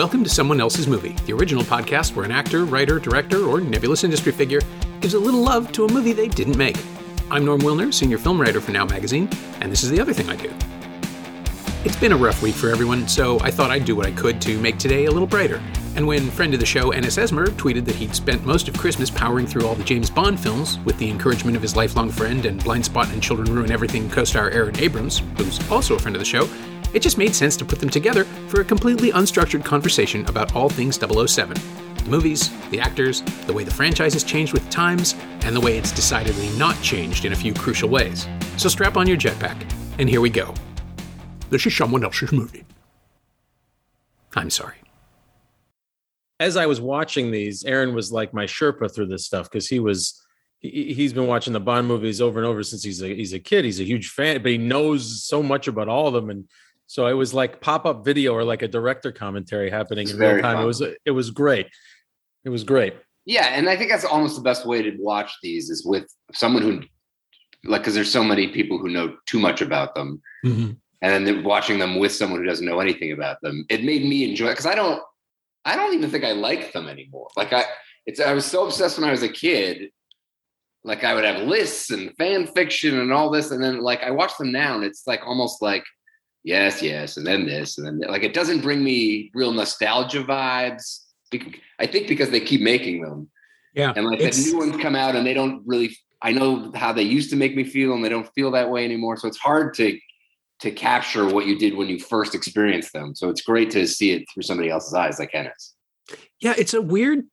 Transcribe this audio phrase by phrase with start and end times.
[0.00, 4.02] Welcome to Someone Else's Movie, the original podcast where an actor, writer, director, or nebulous
[4.02, 4.60] industry figure
[5.02, 6.78] gives a little love to a movie they didn't make.
[7.30, 9.28] I'm Norm Wilner, senior film writer for Now Magazine,
[9.60, 10.50] and this is the other thing I do.
[11.84, 14.40] It's been a rough week for everyone, so I thought I'd do what I could
[14.40, 15.60] to make today a little brighter.
[15.96, 19.10] And when friend of the show, Ennis Esmer, tweeted that he'd spent most of Christmas
[19.10, 22.58] powering through all the James Bond films with the encouragement of his lifelong friend and
[22.64, 26.24] Blindspot and Children Ruin Everything co star Aaron Abrams, who's also a friend of the
[26.24, 26.48] show,
[26.92, 30.68] it just made sense to put them together for a completely unstructured conversation about all
[30.68, 31.56] things 007
[32.04, 35.76] the movies, the actors, the way the franchise has changed with times, and the way
[35.76, 38.26] it's decidedly not changed in a few crucial ways.
[38.56, 39.56] So strap on your jetpack,
[39.98, 40.54] and here we go.
[41.50, 42.64] This is someone else's movie.
[44.34, 44.76] I'm sorry.
[46.38, 49.78] As I was watching these, Aaron was like my Sherpa through this stuff because he
[49.78, 50.22] was
[50.58, 53.38] he, he's been watching the Bond movies over and over since he's a he's a
[53.38, 53.64] kid.
[53.64, 56.48] He's a huge fan, but he knows so much about all of them and
[56.90, 60.40] so it was like pop up video or like a director commentary happening in real
[60.40, 60.56] time.
[60.56, 60.64] Fun.
[60.64, 61.68] It was it was great.
[62.44, 62.96] It was great.
[63.24, 66.64] Yeah, and I think that's almost the best way to watch these is with someone
[66.64, 66.82] who
[67.62, 70.72] like because there's so many people who know too much about them, mm-hmm.
[71.00, 73.64] and then watching them with someone who doesn't know anything about them.
[73.70, 75.00] It made me enjoy it because I don't
[75.64, 77.28] I don't even think I like them anymore.
[77.36, 77.66] Like I
[78.04, 79.92] it's I was so obsessed when I was a kid.
[80.82, 84.10] Like I would have lists and fan fiction and all this, and then like I
[84.10, 85.84] watch them now, and it's like almost like
[86.44, 91.00] yes, yes, and then this, and then like it doesn't bring me real nostalgia vibes.
[91.78, 93.30] I think because they keep making them.
[93.74, 93.92] Yeah.
[93.94, 97.02] And like the new ones come out and they don't really I know how they
[97.02, 99.16] used to make me feel and they don't feel that way anymore.
[99.16, 99.98] So it's hard to
[100.60, 103.14] to capture what you did when you first experienced them.
[103.14, 105.74] So it's great to see it through somebody else's eyes like Ennis.
[106.40, 107.24] Yeah, it's a weird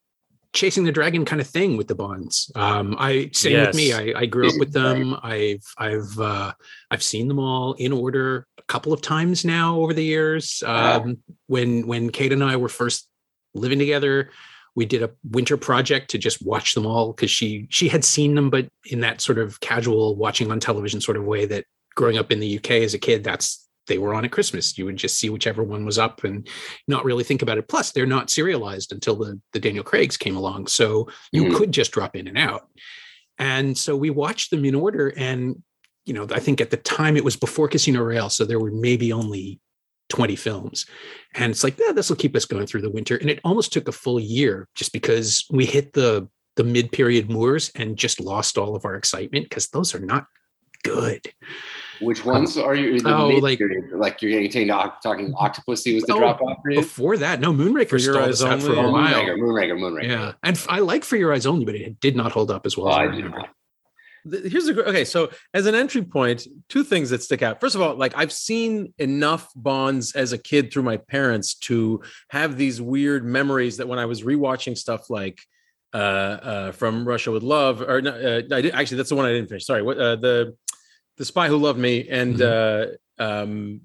[0.53, 2.49] chasing the dragon kind of thing with the bonds.
[2.55, 3.67] Um, I same yes.
[3.67, 3.93] with me.
[3.93, 5.17] I, I grew up with them.
[5.21, 6.53] I've I've uh,
[6.89, 10.63] I've seen them all in order a couple of times now over the years.
[10.65, 11.17] Um,
[11.47, 13.09] When when Kate and I were first
[13.53, 14.31] living together,
[14.75, 18.35] we did a winter project to just watch them all because she she had seen
[18.35, 22.17] them, but in that sort of casual watching on television sort of way that growing
[22.17, 24.77] up in the UK as a kid, that's they were on at Christmas.
[24.77, 26.47] You would just see whichever one was up and
[26.87, 27.67] not really think about it.
[27.67, 30.67] Plus, they're not serialized until the, the Daniel Craig's came along.
[30.67, 31.55] So you mm.
[31.55, 32.67] could just drop in and out.
[33.39, 35.13] And so we watched them in order.
[35.15, 35.63] And,
[36.07, 38.29] you know, I think at the time it was before Casino Royale.
[38.29, 39.59] So there were maybe only
[40.09, 40.85] 20 films.
[41.35, 43.17] And it's like, yeah, this will keep us going through the winter.
[43.17, 47.71] And it almost took a full year just because we hit the the mid-period moors
[47.75, 50.25] and just lost all of our excitement because those are not
[50.83, 51.21] good.
[52.01, 52.99] Which ones um, are you?
[52.99, 53.59] The oh, like
[53.91, 56.79] like you're getting talking Octopussy was the oh, drop off for you.
[56.79, 59.13] Before that, no Moonraker stalled us out for a while.
[59.13, 60.07] Moonraker, Moonraker, Moonraker.
[60.07, 62.77] Yeah, and I like For Your Eyes Only, but it did not hold up as
[62.77, 62.87] well.
[62.87, 63.45] Oh, as I remember.
[64.31, 65.05] Here's a okay.
[65.05, 67.59] So as an entry point, two things that stick out.
[67.59, 72.01] First of all, like I've seen enough Bonds as a kid through my parents to
[72.29, 75.39] have these weird memories that when I was rewatching stuff like
[75.93, 79.33] uh, uh, from Russia with Love, or uh, I did, actually that's the one I
[79.33, 79.65] didn't finish.
[79.65, 80.55] Sorry, what uh, the
[81.17, 82.93] the Spy Who Loved Me and mm-hmm.
[83.21, 83.81] uh, um,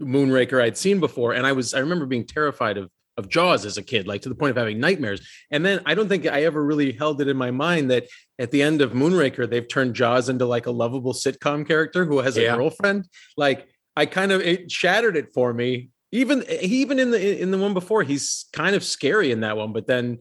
[0.00, 3.78] Moonraker I'd seen before, and I was I remember being terrified of of Jaws as
[3.78, 5.26] a kid, like to the point of having nightmares.
[5.50, 8.04] And then I don't think I ever really held it in my mind that
[8.38, 12.18] at the end of Moonraker they've turned Jaws into like a lovable sitcom character who
[12.18, 12.56] has a yeah.
[12.56, 13.08] girlfriend.
[13.36, 15.90] Like I kind of it shattered it for me.
[16.12, 19.72] Even even in the in the one before, he's kind of scary in that one,
[19.72, 20.18] but then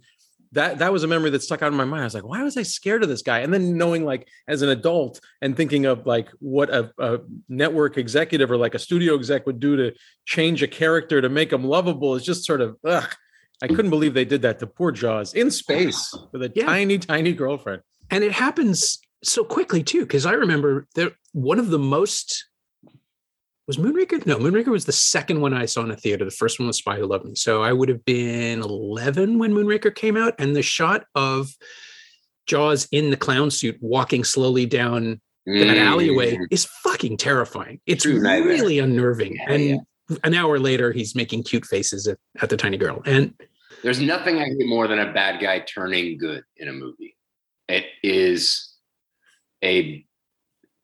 [0.52, 2.02] that that was a memory that stuck out in my mind.
[2.02, 3.40] I was like, why was I scared of this guy?
[3.40, 7.20] And then knowing like as an adult and thinking of like what a, a,
[7.50, 9.94] network executive or like a studio exec would do to
[10.26, 13.14] change a character to make him lovable is just sort of ugh.
[13.62, 16.66] I couldn't believe they did that to poor Jaws in space with a yeah.
[16.66, 17.82] tiny, tiny girlfriend.
[18.12, 22.46] And it happens so quickly too, because I remember that one of the most
[23.68, 24.26] was Moonraker?
[24.26, 26.24] No, Moonraker was the second one I saw in a theater.
[26.24, 27.36] The first one was Spy Who Loved Me.
[27.36, 30.36] So I would have been 11 when Moonraker came out.
[30.38, 31.50] And the shot of
[32.46, 35.68] Jaws in the clown suit walking slowly down mm.
[35.68, 37.80] that alleyway is fucking terrifying.
[37.88, 39.36] It's True really unnerving.
[39.36, 40.18] Yeah, and yeah.
[40.24, 43.02] an hour later, he's making cute faces at, at the tiny girl.
[43.06, 43.34] And
[43.84, 47.16] there's nothing I hate more than a bad guy turning good in a movie.
[47.68, 48.74] It is
[49.64, 50.05] a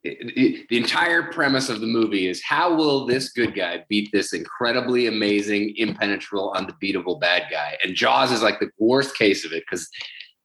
[0.04, 5.06] the entire premise of the movie is how will this good guy beat this incredibly
[5.06, 7.76] amazing, impenetrable, unbeatable bad guy?
[7.84, 9.88] And Jaws is like the worst case of it because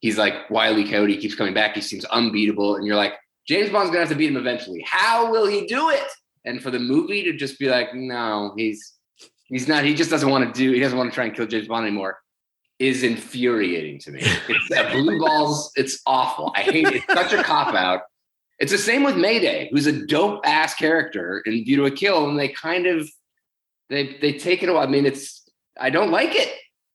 [0.00, 3.14] he's like Wiley Coyote, keeps coming back, he seems unbeatable, and you're like,
[3.48, 4.84] James Bond's gonna have to beat him eventually.
[4.86, 6.06] How will he do it?
[6.44, 8.94] And for the movie to just be like, no, he's
[9.46, 11.46] he's not, he just doesn't want to do, he doesn't want to try and kill
[11.46, 12.18] James Bond anymore
[12.78, 14.20] is infuriating to me.
[14.22, 16.52] It's blue balls, it's awful.
[16.54, 17.02] I hate it.
[17.08, 18.02] It's such a cop out.
[18.58, 21.90] It's the same with May Day, who's a dope ass character in View to a
[21.90, 23.08] Kill, and they kind of
[23.88, 24.80] they they take it away.
[24.80, 26.52] I mean, it's I don't like it.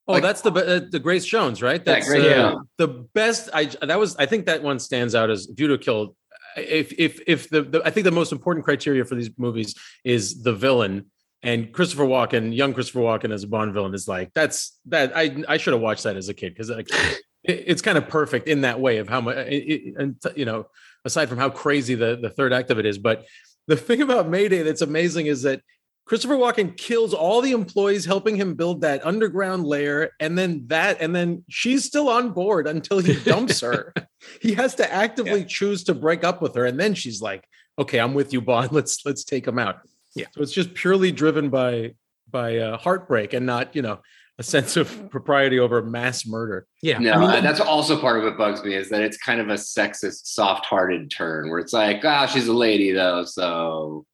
[0.07, 1.83] Oh, like, that's the uh, the Grace Jones, right?
[1.83, 3.49] That's yeah, uh, the best.
[3.53, 4.15] I that was.
[4.17, 6.15] I think that one stands out as View to Kill.
[6.57, 9.73] If if if the, the I think the most important criteria for these movies
[10.03, 11.05] is the villain
[11.43, 15.43] and Christopher Walken, young Christopher Walken as a Bond villain is like that's that I
[15.47, 16.89] I should have watched that as a kid because like,
[17.43, 20.67] it, it's kind of perfect in that way of how much and you know
[21.05, 23.25] aside from how crazy the the third act of it is, but
[23.67, 25.61] the thing about May Day that's amazing is that
[26.05, 30.97] Christopher Walken kills all the employees helping him build that underground lair, and then that,
[30.99, 33.93] and then she's still on board until he dumps her.
[34.41, 35.47] he has to actively yeah.
[35.47, 37.45] choose to break up with her, and then she's like,
[37.79, 38.71] "Okay, I'm with you, Bond.
[38.73, 39.77] Let's let's take him out."
[40.15, 40.25] Yeah.
[40.33, 41.93] So it's just purely driven by
[42.29, 43.99] by uh, heartbreak and not, you know,
[44.39, 46.65] a sense of propriety over mass murder.
[46.81, 46.97] Yeah.
[46.97, 49.49] No, I mean, that's also part of what bugs me is that it's kind of
[49.49, 54.05] a sexist, soft-hearted turn where it's like, ah, oh, she's a lady though, so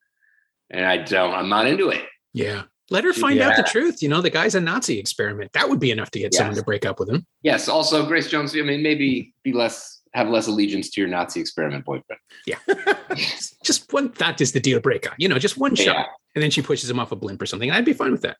[0.69, 1.33] and I don't.
[1.33, 2.05] I'm not into it.
[2.33, 2.63] Yeah.
[2.91, 3.49] Let her find yeah.
[3.49, 4.01] out the truth.
[4.01, 5.53] You know, the guy's a Nazi experiment.
[5.53, 6.37] That would be enough to get yes.
[6.37, 7.25] someone to break up with him.
[7.43, 7.69] Yes.
[7.69, 8.55] Also, Grace Jones.
[8.55, 12.19] I mean, maybe be less have less allegiance to your Nazi experiment boyfriend.
[12.47, 12.57] Yeah.
[13.63, 14.11] just one.
[14.17, 15.11] That is the deal breaker.
[15.17, 17.69] You know, just one shot, and then she pushes him off a blimp or something.
[17.69, 18.37] I'd be fine with that.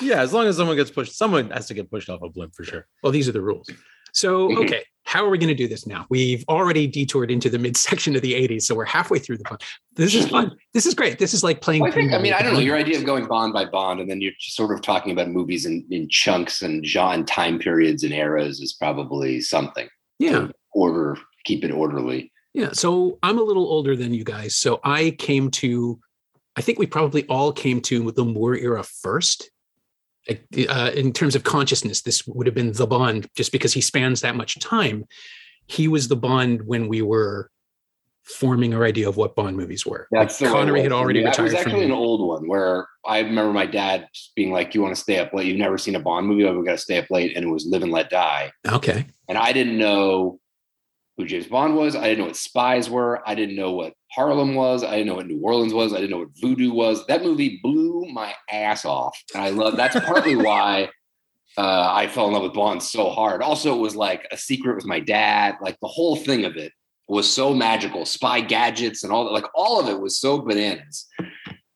[0.00, 2.54] Yeah, as long as someone gets pushed, someone has to get pushed off a blimp
[2.54, 2.86] for sure.
[3.02, 3.68] Well, these are the rules.
[4.12, 4.62] So, mm-hmm.
[4.62, 6.06] okay, how are we going to do this now?
[6.08, 9.58] We've already detoured into the midsection of the 80s, so we're halfway through the fun.
[9.96, 10.56] This is fun.
[10.72, 11.18] This is great.
[11.18, 11.82] This is like playing.
[11.82, 12.60] Well, I, think, I mean, I don't know.
[12.60, 15.66] Your idea of going bond by bond, and then you're sort of talking about movies
[15.66, 19.88] in, in chunks and genre time periods and eras is probably something.
[20.20, 20.48] Yeah.
[20.72, 22.32] Order, keep it orderly.
[22.54, 22.70] Yeah.
[22.72, 24.54] So I'm a little older than you guys.
[24.54, 25.98] So I came to,
[26.56, 29.50] I think we probably all came to the Moore era first
[30.28, 34.20] uh, in terms of consciousness, this would have been the Bond just because he spans
[34.22, 35.04] that much time.
[35.66, 37.50] He was the Bond when we were
[38.24, 40.08] forming our idea of what Bond movies were.
[40.10, 41.36] That's like Connery had already retired.
[41.36, 44.94] That was actually an old one where I remember my dad being like, "You want
[44.94, 45.46] to stay up late?
[45.46, 46.44] You've never seen a Bond movie?
[46.44, 48.50] Oh, we got to stay up late." And it was Live and Let Die.
[48.66, 49.06] Okay.
[49.28, 50.40] And I didn't know
[51.16, 51.94] who James Bond was.
[51.94, 53.22] I didn't know what spies were.
[53.28, 54.82] I didn't know what Harlem was.
[54.82, 55.92] I didn't know what New Orleans was.
[55.92, 57.06] I didn't know what voodoo was.
[57.06, 59.20] That movie blew my ass off.
[59.34, 60.90] And I love that's partly why
[61.58, 63.42] uh, I fell in love with Bond so hard.
[63.42, 65.56] Also, it was like a secret with my dad.
[65.60, 66.72] Like the whole thing of it
[67.08, 68.04] was so magical.
[68.04, 69.32] Spy gadgets and all that.
[69.32, 71.06] Like all of it was so bananas.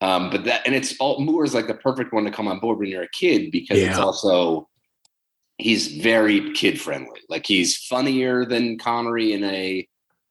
[0.00, 2.60] Um, but that and it's all Moore is like the perfect one to come on
[2.60, 3.88] board when you're a kid because yeah.
[3.88, 4.68] it's also
[5.58, 7.20] he's very kid friendly.
[7.28, 9.86] Like he's funnier than Connery in a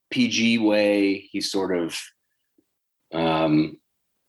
[0.09, 1.27] PG way.
[1.31, 1.97] He's sort of
[3.13, 3.77] um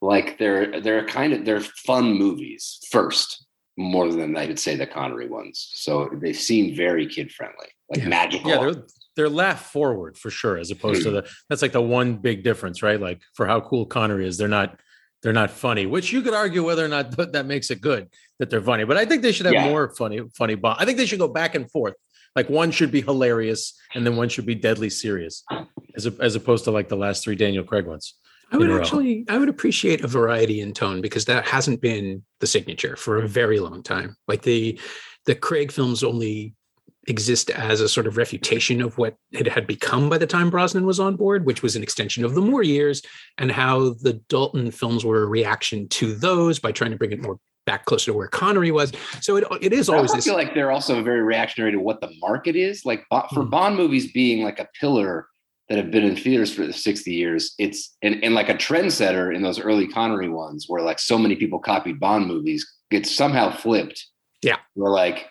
[0.00, 3.46] like they're they're kind of they're fun movies first
[3.76, 5.70] more than I would say the Connery ones.
[5.74, 8.08] So they seem very kid friendly, like yeah.
[8.08, 8.50] magical.
[8.50, 8.82] Yeah, they're
[9.16, 12.82] they're laugh forward for sure, as opposed to the that's like the one big difference,
[12.82, 13.00] right?
[13.00, 14.78] Like for how cool Connery is, they're not
[15.22, 18.50] they're not funny, which you could argue whether or not that makes it good that
[18.50, 18.84] they're funny.
[18.84, 19.68] But I think they should have yeah.
[19.68, 20.78] more funny, funny Bond.
[20.80, 21.94] I think they should go back and forth.
[22.36, 25.44] Like one should be hilarious, and then one should be deadly serious,
[25.96, 28.14] as a, as opposed to like the last three Daniel Craig ones.
[28.52, 32.46] I would actually, I would appreciate a variety in tone because that hasn't been the
[32.46, 34.16] signature for a very long time.
[34.28, 34.78] Like the
[35.26, 36.54] the Craig films only
[37.08, 40.86] exist as a sort of refutation of what it had become by the time Brosnan
[40.86, 43.02] was on board, which was an extension of the Moore years,
[43.38, 47.22] and how the Dalton films were a reaction to those by trying to bring it
[47.22, 48.92] more back closer to where Connery was.
[49.20, 50.12] So it, it is always.
[50.12, 52.84] I feel like they're also very reactionary to what the market is.
[52.84, 53.50] Like for hmm.
[53.50, 55.26] Bond movies being like a pillar
[55.68, 59.42] that have been in theaters for 60 years, it's and, and like a trendsetter in
[59.42, 64.06] those early Connery ones where like so many people copied Bond movies, it's somehow flipped.
[64.42, 64.56] Yeah.
[64.74, 65.26] Where like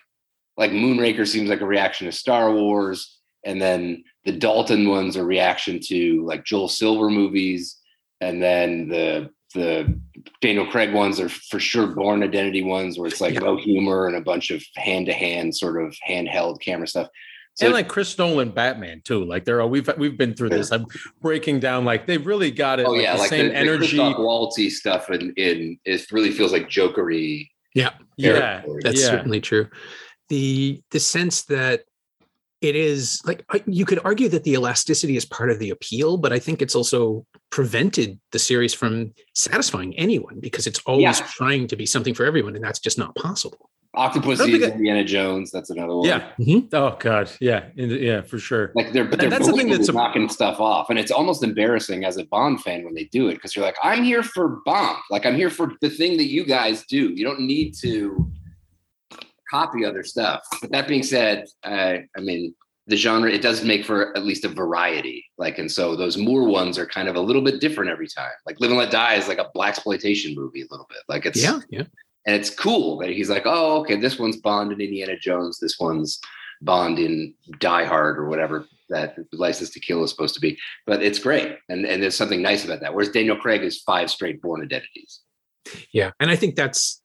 [0.58, 5.24] like Moonraker seems like a reaction to Star Wars, and then the Dalton ones are
[5.24, 7.78] reaction to like Joel Silver movies,
[8.20, 9.98] and then the the
[10.42, 13.40] Daniel Craig ones are for sure Bourne Identity ones where it's like yeah.
[13.40, 17.08] no humor and a bunch of hand to hand sort of handheld camera stuff.
[17.54, 19.24] So and like Chris Nolan Batman too.
[19.24, 20.70] Like there are we've we've been through this.
[20.70, 20.86] I'm
[21.22, 22.86] breaking down like they've really got it.
[22.86, 23.96] Oh like yeah, the like same the, energy.
[23.96, 27.48] The Waltzy stuff and in, in it really feels like jokery.
[27.74, 29.06] Yeah, yeah, that's yeah.
[29.06, 29.68] certainly true
[30.28, 31.84] the the sense that
[32.60, 36.32] it is like you could argue that the elasticity is part of the appeal, but
[36.32, 41.26] I think it's also prevented the series from satisfying anyone because it's always yeah.
[41.26, 43.70] trying to be something for everyone, and that's just not possible.
[43.96, 45.50] Octopussy, Indiana Jones.
[45.50, 46.06] That's another one.
[46.06, 46.30] Yeah.
[46.38, 46.74] Mm-hmm.
[46.74, 47.30] Oh God.
[47.40, 47.66] Yeah.
[47.74, 48.22] Yeah.
[48.22, 48.70] For sure.
[48.74, 52.16] Like they're but they're that's something that's knocking stuff off, and it's almost embarrassing as
[52.16, 54.98] a Bond fan when they do it because you're like, I'm here for Bond.
[55.10, 57.10] Like I'm here for the thing that you guys do.
[57.10, 58.30] You don't need to
[59.50, 60.42] copy other stuff.
[60.60, 62.54] But that being said, uh, I mean,
[62.88, 65.24] the genre it does make for at least a variety.
[65.36, 68.32] Like, and so those Moore ones are kind of a little bit different every time.
[68.46, 71.00] Like Live and Let Die is like a black exploitation movie a little bit.
[71.06, 71.84] Like it's yeah, yeah.
[72.26, 75.78] and it's cool that he's like, oh, okay, this one's Bond in Indiana Jones, this
[75.78, 76.18] one's
[76.62, 80.58] Bond in Die Hard or whatever that License to Kill is supposed to be.
[80.86, 82.94] But it's great, and and there's something nice about that.
[82.94, 85.20] Whereas Daniel Craig is five straight Bourne identities.
[85.92, 87.02] Yeah, and I think that's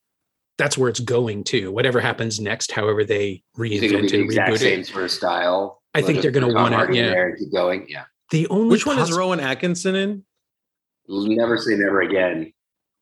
[0.58, 1.72] that's where it's going to.
[1.72, 4.88] Whatever happens next, however they reinvent the and reboot same it.
[4.88, 5.82] sort of style.
[5.94, 7.86] I think they're going to want to yeah keep going.
[7.88, 8.06] Yeah.
[8.32, 10.24] The only which one poss- is Rowan Atkinson in?
[11.08, 12.54] Never say never again.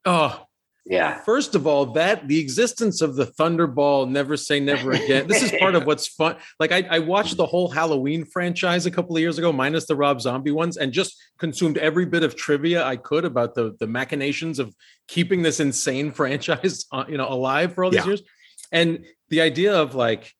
[0.05, 0.45] Oh,
[0.91, 1.21] Yeah.
[1.21, 5.25] First of all, that the existence of the Thunderball, never say never again.
[5.25, 6.35] This is part of what's fun.
[6.59, 9.95] Like I, I watched the whole Halloween franchise a couple of years ago, minus the
[9.95, 13.87] Rob Zombie ones, and just consumed every bit of trivia I could about the the
[13.87, 14.75] machinations of
[15.07, 18.07] keeping this insane franchise, uh, you know, alive for all these Yeah.
[18.07, 18.23] years.
[18.73, 20.33] And the idea of like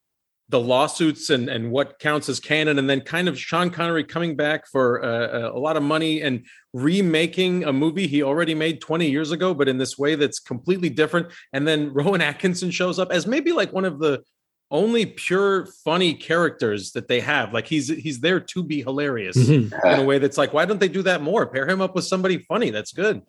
[0.52, 4.36] the lawsuits and and what counts as canon, and then kind of Sean Connery coming
[4.36, 9.10] back for uh, a lot of money and remaking a movie he already made 20
[9.10, 11.26] years ago, but in this way that's completely different.
[11.52, 14.22] And then Rowan Atkinson shows up as maybe like one of the
[14.70, 17.52] only pure funny characters that they have.
[17.52, 19.72] Like he's he's there to be hilarious Mhm.
[19.92, 21.46] in a way that's like, why don't they do that more?
[21.46, 22.70] Pair him up with somebody funny.
[22.70, 23.22] That's good.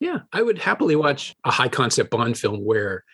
[0.00, 3.04] Yeah, I would happily watch a high concept Bond film where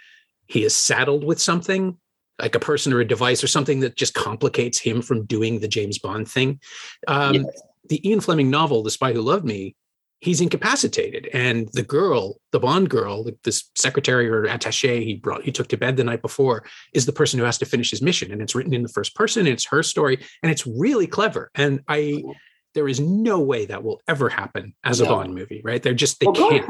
[0.46, 1.98] he is saddled with something
[2.38, 5.68] like a person or a device or something that just complicates him from doing the
[5.68, 6.60] James Bond thing.
[7.06, 7.62] Um, Yes.
[7.88, 9.74] The Ian Fleming novel, The Spy Who Loved Me,
[10.20, 15.52] he's incapacitated, and the girl, the Bond girl, this secretary or attaché he brought, he
[15.52, 18.30] took to bed the night before, is the person who has to finish his mission,
[18.30, 19.46] and it's written in the first person.
[19.46, 21.50] And it's her story, and it's really clever.
[21.54, 22.22] And I,
[22.74, 25.82] there is no way that will ever happen as a Bond movie, right?
[25.82, 26.66] They're just they Well, can't.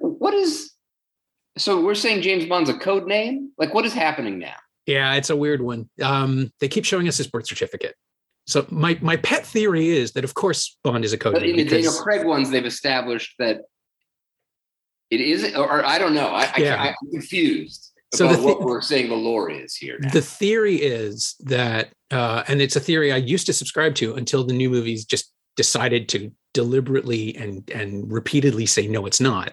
[0.00, 0.72] what is
[1.60, 3.52] so we're saying James Bond's a code name?
[3.58, 4.56] Like what is happening now?
[4.86, 5.88] Yeah, it's a weird one.
[6.02, 7.94] Um, they keep showing us his birth certificate.
[8.46, 11.50] So my my pet theory is that of course Bond is a code But name
[11.52, 13.60] in the Daniel Craig ones, they've established that
[15.10, 16.28] it is, or, I don't know.
[16.28, 16.82] I, I, Yeah.
[16.82, 19.98] I'm confused So about the thi- what we're saying the lore is here.
[20.00, 20.10] Now.
[20.10, 24.44] the theory is that, uh, and it's a theory I used to subscribe to until
[24.44, 29.52] the new movies just decided to deliberately and and repeatedly say no, it's not.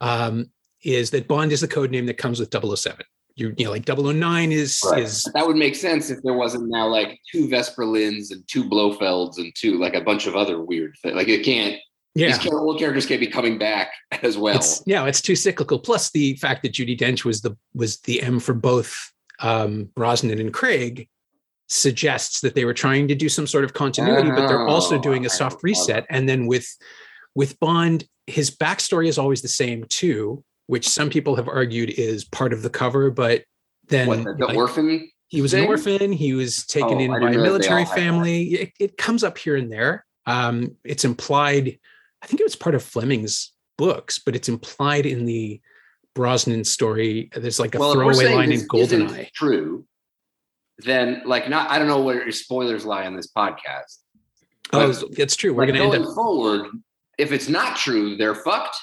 [0.00, 0.50] Um,
[0.84, 3.04] is that Bond is the code name that comes with 007.
[3.34, 5.02] You, you know, like 009 is Right.
[5.04, 8.64] is that would make sense if there wasn't now like two Vesper Lynds and two
[8.64, 11.14] Blofelds and two like a bunch of other weird things.
[11.14, 11.76] Like it can't.
[12.16, 12.36] yeah.
[12.36, 13.92] These old characters can't be coming back
[14.22, 14.56] as well.
[14.56, 15.78] It's yeah, it's too cyclical.
[15.78, 18.96] Plus the fact that Judi Dench was the was the M for both
[19.40, 21.08] um, Brosnan and Craig
[21.68, 25.00] suggests that they were trying to do some sort of continuity, but they're also Oh,
[25.00, 26.06] doing a soft reset.
[26.10, 26.66] And then with
[27.34, 32.24] with Bond, his backstory is always the same too, which some people have argued is
[32.24, 33.42] part of the cover, but
[33.88, 35.10] then what, the, the like, orphan?
[35.28, 36.12] he was an orphan.
[36.12, 38.00] He was taken Oh, in by a didn't realize they military all had that.
[38.00, 38.42] family.
[38.54, 40.04] It, it comes up here and there.
[40.26, 41.78] Um, it's implied.
[42.22, 45.60] I think it was part of Fleming's books, but it's implied in the
[46.14, 47.30] Brosnan story.
[47.34, 49.32] There's like a Well, throwaway line in Goldeneye.
[49.32, 49.86] True.
[50.78, 53.98] Then, like, not I don't know where your spoilers lie on this podcast.
[54.72, 55.54] Oh, it's true.
[55.54, 56.14] We're Like, going to end up.
[56.14, 56.66] forward.
[57.16, 58.76] If it's not true, they're fucked.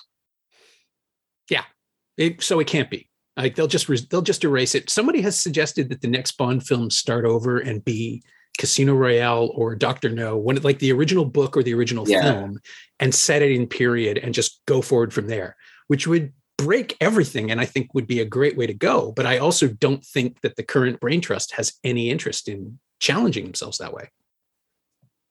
[2.18, 3.10] It, so it can't be.
[3.38, 4.90] Like they'll just they'll just erase it.
[4.90, 8.24] Somebody has suggested that the next Bond film start over and be
[8.58, 12.22] Casino Royale or Doctor No, one like the original book or the original Yeah.
[12.22, 12.60] film,
[13.02, 15.58] and set it in period and just go forward from there,
[15.88, 19.12] which would break everything and I think would be a great way to go.
[19.12, 23.44] But I also don't think that the current brain trust has any interest in challenging
[23.44, 24.10] themselves that way.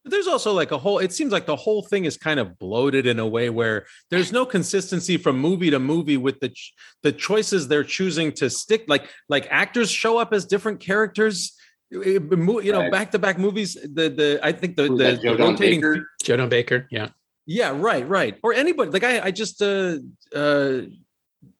[0.04, 2.58] But there's also like a whole, it seems like the whole thing is kind of
[2.58, 6.74] bloated in a way where there's no consistency from movie to movie with the ch-
[7.02, 8.84] the choices they're choosing to stick.
[8.86, 11.56] Like like actors show up as different characters.
[11.90, 13.74] It- it- You know, back to back movies.
[13.74, 16.08] The the I think the Who's the, that, Joe the Don rotating Baker?
[16.22, 17.08] Joe Baker, yeah.
[17.46, 18.38] Yeah, right, right.
[18.42, 18.90] Or anybody.
[18.90, 19.98] Like I, I just, uh,
[20.34, 21.03] uh, wh-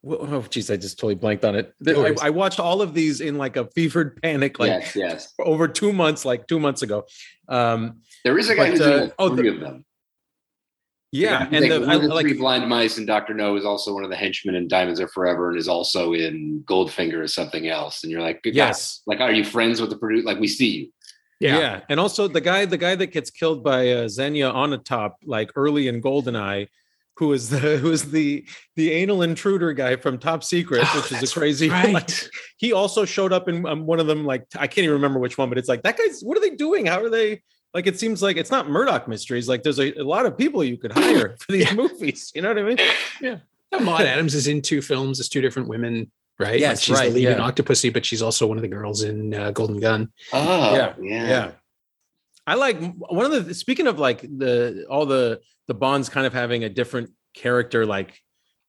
[0.07, 1.73] oh, geez, I just totally blanked on it.
[1.79, 2.21] The- No worries.
[2.21, 5.33] I, I watched all of these in like a fevered panic, like yes, yes.
[5.39, 7.05] over two months, like two months ago.
[7.47, 9.85] Um, There is a guy But, who's doing uh, like oh, three the- of them.
[11.11, 13.93] yeah, and and the, I, the like, Three Blind Mice and Doctor No is also
[13.93, 17.67] one of the henchmen in Diamonds Are Forever and is also in Goldfinger or something
[17.67, 18.03] else.
[18.03, 20.25] And you're like, good God, yes, like, are you friends with the producer?
[20.25, 20.89] Like, we see you.
[21.39, 21.81] yeah.
[21.89, 25.17] and also the guy, the guy that gets killed by uh, Xenia on the top,
[25.25, 26.67] like early in Goldeneye.
[27.17, 28.45] Who is the who is the
[28.75, 31.93] the anal intruder guy from Top Secret, Oh, which is a crazy Right.
[31.93, 32.09] like,
[32.57, 35.37] he also showed up in um, one of them like i can't even remember which
[35.37, 37.41] one but it's like that guy's what are they doing how are they
[37.73, 40.63] like it seems like it's not murdoch mysteries like there's a, a lot of people
[40.63, 42.77] you could hire for these movies you know what i mean
[43.21, 43.37] Yeah,
[43.79, 46.59] Maud Adams is in two films as two different women, right?
[46.59, 47.37] Yes, Like, she's right, the lead in.
[47.39, 50.11] Octopussy, but she's also one of the girls in uh, Golden Gun.
[50.31, 51.27] Oh, yeah yeah.
[51.27, 51.51] yeah
[52.47, 56.33] i like one of the speaking of like the all the the bonds kind of
[56.33, 58.19] having a different character like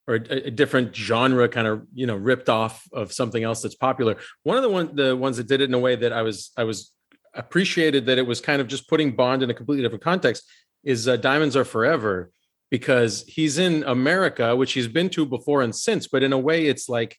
[0.09, 3.75] or a, a, different genre kind of you know ripped off of something else that's
[3.75, 4.17] popular.
[4.45, 6.53] One of the one the ones that did it in a way that i was
[6.57, 6.93] i was
[7.35, 10.51] appreciated that it was kind of just putting bond in a completely different context
[10.85, 12.31] is uh, diamonds are forever
[12.71, 16.67] because he's in america which he's been to before and since but in a way
[16.67, 17.19] it's like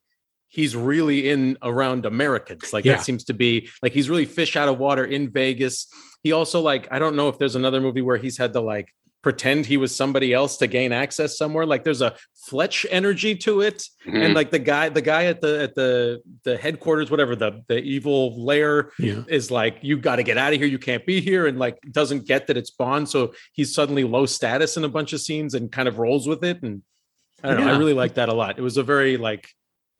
[0.50, 2.74] he's really in around americans.
[2.74, 2.96] Like yeah.
[2.96, 5.88] that seems to be like he's really fish out of water in vegas.
[6.24, 8.94] He also like i don't know if there's another movie where he's had to like
[9.28, 11.66] pretend he was somebody else to gain access somewhere.
[11.66, 13.84] Like there's a fletch energy to it.
[14.06, 14.22] Mm-hmm.
[14.22, 17.80] and like the guy the guy at the at the the headquarters whatever the the
[17.80, 19.24] evil lair yeah.
[19.28, 20.68] is like you got to get out of here.
[20.68, 21.46] You can't be here.
[21.46, 23.10] And like doesn't get that it's bond.
[23.10, 26.44] So he's suddenly low status in a bunch of scenes and kind of rolls with
[26.46, 26.64] it.
[26.64, 26.84] And
[27.44, 27.66] i don't yeah.
[27.66, 28.58] know i really like that a lot.
[28.58, 29.50] It was a very like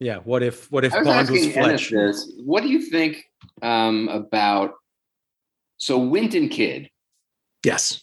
[0.00, 2.32] yeah what if what if was bond was fletch this.
[2.44, 3.24] what do you think
[3.62, 4.74] um about
[5.76, 6.90] so Wint and Kidd
[7.64, 8.02] yes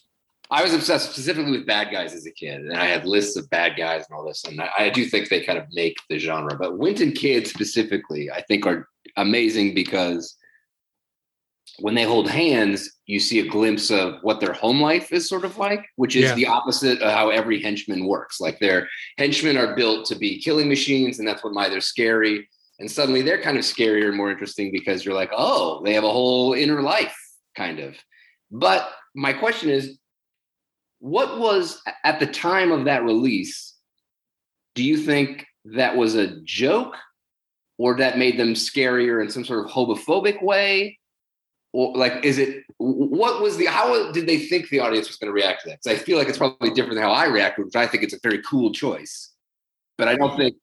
[0.50, 3.50] I was obsessed specifically with bad guys as a kid, and I had lists of
[3.50, 4.44] bad guys and all this.
[4.44, 6.56] And I, I do think they kind of make the genre.
[6.56, 10.36] But Wint and Kidd specifically, I think, are amazing because
[11.80, 15.44] when they hold hands, you see a glimpse of what their home life is sort
[15.44, 16.34] of like, which is yeah.
[16.34, 18.40] the opposite of how every henchman works.
[18.40, 22.48] Like their henchmen are built to be killing machines, and that's what why they're scary.
[22.78, 26.04] And suddenly they're kind of scarier and more interesting because you're like, oh, they have
[26.04, 27.16] a whole inner life,
[27.56, 27.94] kind of.
[28.50, 29.98] But my question is,
[30.98, 33.74] what was at the time of that release?
[34.74, 36.96] Do you think that was a joke
[37.78, 40.98] or that made them scarier in some sort of homophobic way?
[41.76, 45.28] Or like, is it what was the how did they think the audience was going
[45.28, 45.80] to react to that?
[45.82, 48.14] Because I feel like it's probably different than how I reacted, which I think it's
[48.14, 49.34] a very cool choice.
[49.98, 50.56] But I don't think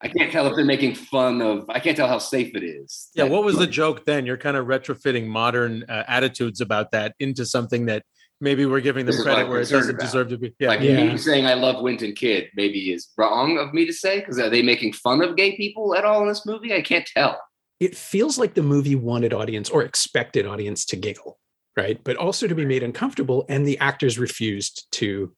[0.00, 1.64] I can't tell if they're making fun of.
[1.68, 3.08] I can't tell how safe it is.
[3.12, 4.24] Yeah, what was the joke then?
[4.24, 8.04] You're kind of retrofitting modern uh, attitudes about that into something that
[8.40, 10.00] maybe we're giving them credit where it doesn't about.
[10.00, 10.54] deserve to be.
[10.60, 10.68] Yeah.
[10.68, 11.06] Like yeah.
[11.06, 14.38] me saying I love Wint and Kidd maybe is wrong of me to say because
[14.38, 16.72] are they making fun of gay people at all in this movie?
[16.72, 17.40] I can't tell.
[17.80, 21.38] It feels like the movie wanted audience or expected audience to giggle,
[21.76, 21.98] right?
[22.04, 25.34] But also to be made uncomfortable, and the actors refused to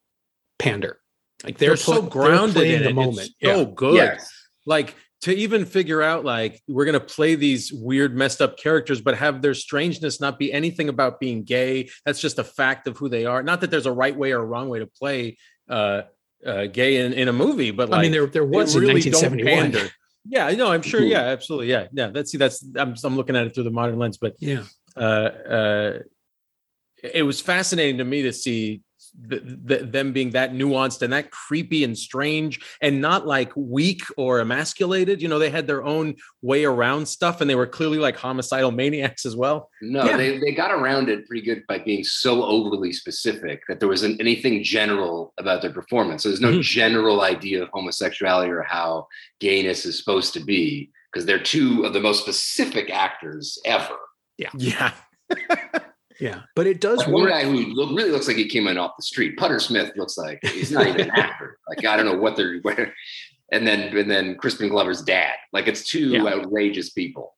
[0.59, 0.99] pander.
[1.45, 3.31] Like they're, they're so grounded they're in the moment.
[3.41, 3.73] It's so yeah.
[3.75, 3.95] good.
[3.95, 4.31] Yes.
[4.67, 9.01] Like to even figure out like we're going to play these weird messed up characters
[9.01, 12.97] but have their strangeness not be anything about being gay that's just a fact of
[12.99, 15.37] who they are not that there's a right way or a wrong way to play
[15.69, 16.03] uh,
[16.45, 19.13] uh, gay in, in a movie but like, i mean there, there was really in
[19.13, 19.91] 1971
[20.25, 23.47] yeah no i'm sure yeah absolutely yeah yeah that's see that's I'm, I'm looking at
[23.47, 24.63] it through the modern lens but yeah.
[24.97, 25.99] uh, uh,
[27.03, 28.83] it was fascinating to me to see
[29.21, 34.03] the, the, them being that nuanced and that creepy and strange and not like weak
[34.17, 35.21] or emasculated.
[35.21, 38.71] You know, they had their own way around stuff and they were clearly like homicidal
[38.83, 39.71] maniacs as well.
[39.81, 40.17] No, yeah.
[40.17, 44.21] they, they got around it pretty good by being so overly specific that there wasn't
[44.21, 46.23] anything general about their performance.
[46.23, 46.61] So there's no mm-hmm.
[46.63, 49.09] general idea of homosexuality or how
[49.41, 53.99] gayness is supposed to be because they're two of the most specific actors ever.
[54.39, 54.51] Yeah.
[54.59, 54.93] Yeah.
[56.23, 57.17] Yeah, but it does like work.
[57.17, 59.37] One guy who look, really looks like he came in off the street.
[59.37, 61.59] Putter Smith looks like he's not even an actor.
[61.69, 62.61] Like I don't know what they're.
[63.51, 65.35] And then and then Crispin Glover's dad.
[65.53, 66.25] Like it's two yeah.
[66.25, 67.35] outrageous people.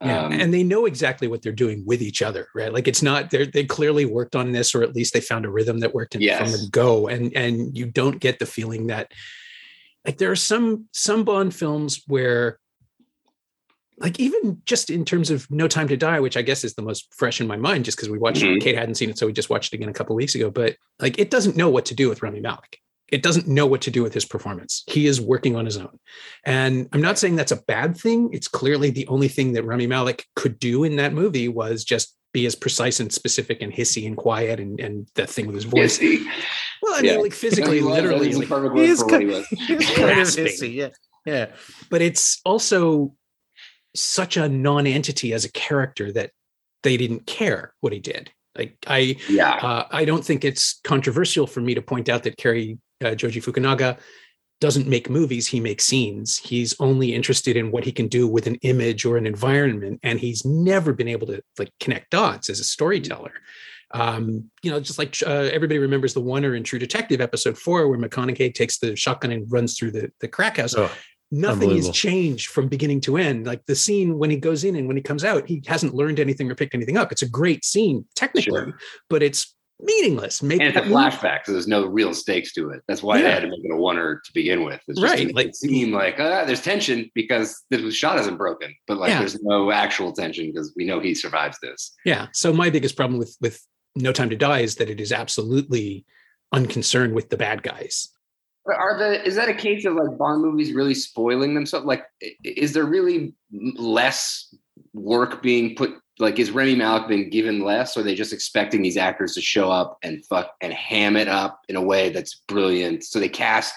[0.00, 2.72] Yeah, um, and they know exactly what they're doing with each other, right?
[2.72, 5.50] Like it's not they they clearly worked on this, or at least they found a
[5.50, 6.40] rhythm that worked yes.
[6.40, 7.08] from the go.
[7.08, 9.12] And and you don't get the feeling that
[10.06, 12.58] like there are some some Bond films where
[13.98, 16.82] like even just in terms of No Time to Die, which I guess is the
[16.82, 18.58] most fresh in my mind, just because we watched mm-hmm.
[18.58, 20.50] Kate hadn't seen it, so we just watched it again a couple weeks ago.
[20.50, 22.78] But like it doesn't know what to do with Rami Malek.
[23.08, 24.84] It doesn't know what to do with his performance.
[24.86, 25.98] He is working on his own.
[26.46, 28.30] And I'm not saying that's a bad thing.
[28.32, 32.16] It's clearly the only thing that Rami Malek could do in that movie was just
[32.32, 35.64] be as precise and specific and hissy and quiet and, and that thing with his
[35.64, 35.98] voice.
[35.98, 36.24] Hissy.
[36.80, 37.12] Well, I yeah.
[37.12, 40.74] mean, like physically, literally, like, he is kind, he is kind of hissy.
[40.74, 40.88] Yeah.
[41.26, 41.46] Yeah.
[41.90, 43.14] But it's also
[43.94, 46.30] such a non-entity as a character that
[46.82, 48.30] they didn't care what he did.
[48.56, 52.36] Like I, yeah, uh, I don't think it's controversial for me to point out that
[52.36, 53.98] Cary uh, Joji Fukunaga
[54.60, 56.36] doesn't make movies; he makes scenes.
[56.36, 60.20] He's only interested in what he can do with an image or an environment, and
[60.20, 63.32] he's never been able to like connect dots as a storyteller.
[63.94, 67.88] Um, you know, just like uh, everybody remembers the Warner in True Detective episode four,
[67.88, 70.74] where McConaughey takes the shotgun and runs through the the crack house.
[70.74, 70.92] Oh
[71.32, 73.46] nothing has changed from beginning to end.
[73.46, 76.20] Like the scene when he goes in and when he comes out, he hasn't learned
[76.20, 77.10] anything or picked anything up.
[77.10, 78.78] It's a great scene technically, sure.
[79.08, 80.42] but it's meaningless.
[80.42, 82.82] Make and it's a flashback, so there's no real stakes to it.
[82.86, 83.22] That's why yeah.
[83.22, 84.80] they had to make it a oneer to begin with.
[84.86, 88.98] It's just right, like seem like uh, there's tension because the shot isn't broken, but
[88.98, 89.18] like yeah.
[89.18, 91.94] there's no actual tension because we know he survives this.
[92.04, 92.26] Yeah.
[92.34, 93.66] So my biggest problem with with
[93.96, 96.04] No Time to Die is that it is absolutely
[96.52, 98.10] unconcerned with the bad guys
[98.66, 101.86] Are the is that a case of like Bond movies really spoiling themselves?
[101.86, 102.04] Like,
[102.44, 104.54] is there really less
[104.92, 105.94] work being put?
[106.18, 109.40] Like, is Rami Malek been given less, or are they just expecting these actors to
[109.40, 113.02] show up and fuck and ham it up in a way that's brilliant?
[113.02, 113.74] So they cast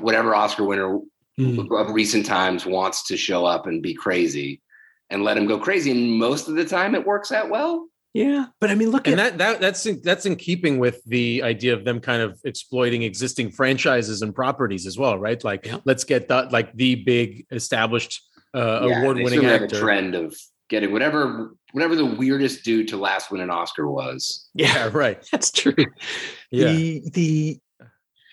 [0.00, 0.98] whatever Oscar winner
[1.38, 1.80] mm.
[1.80, 4.60] of recent times wants to show up and be crazy,
[5.08, 5.90] and let him go crazy.
[5.90, 7.88] And most of the time, it works out well.
[8.14, 11.02] Yeah, but I mean, look and at that, that that's in, that's in keeping with
[11.06, 15.42] the idea of them kind of exploiting existing franchises and properties as well, right?
[15.42, 15.78] Like, yeah.
[15.86, 18.22] let's get that like the big established
[18.54, 19.80] uh, yeah, award-winning actor.
[19.80, 20.36] trend of
[20.68, 24.46] getting whatever whatever the weirdest dude to last win an Oscar was.
[24.54, 25.26] Yeah, right.
[25.32, 25.74] That's true.
[26.54, 26.66] Yeah.
[26.66, 27.60] The the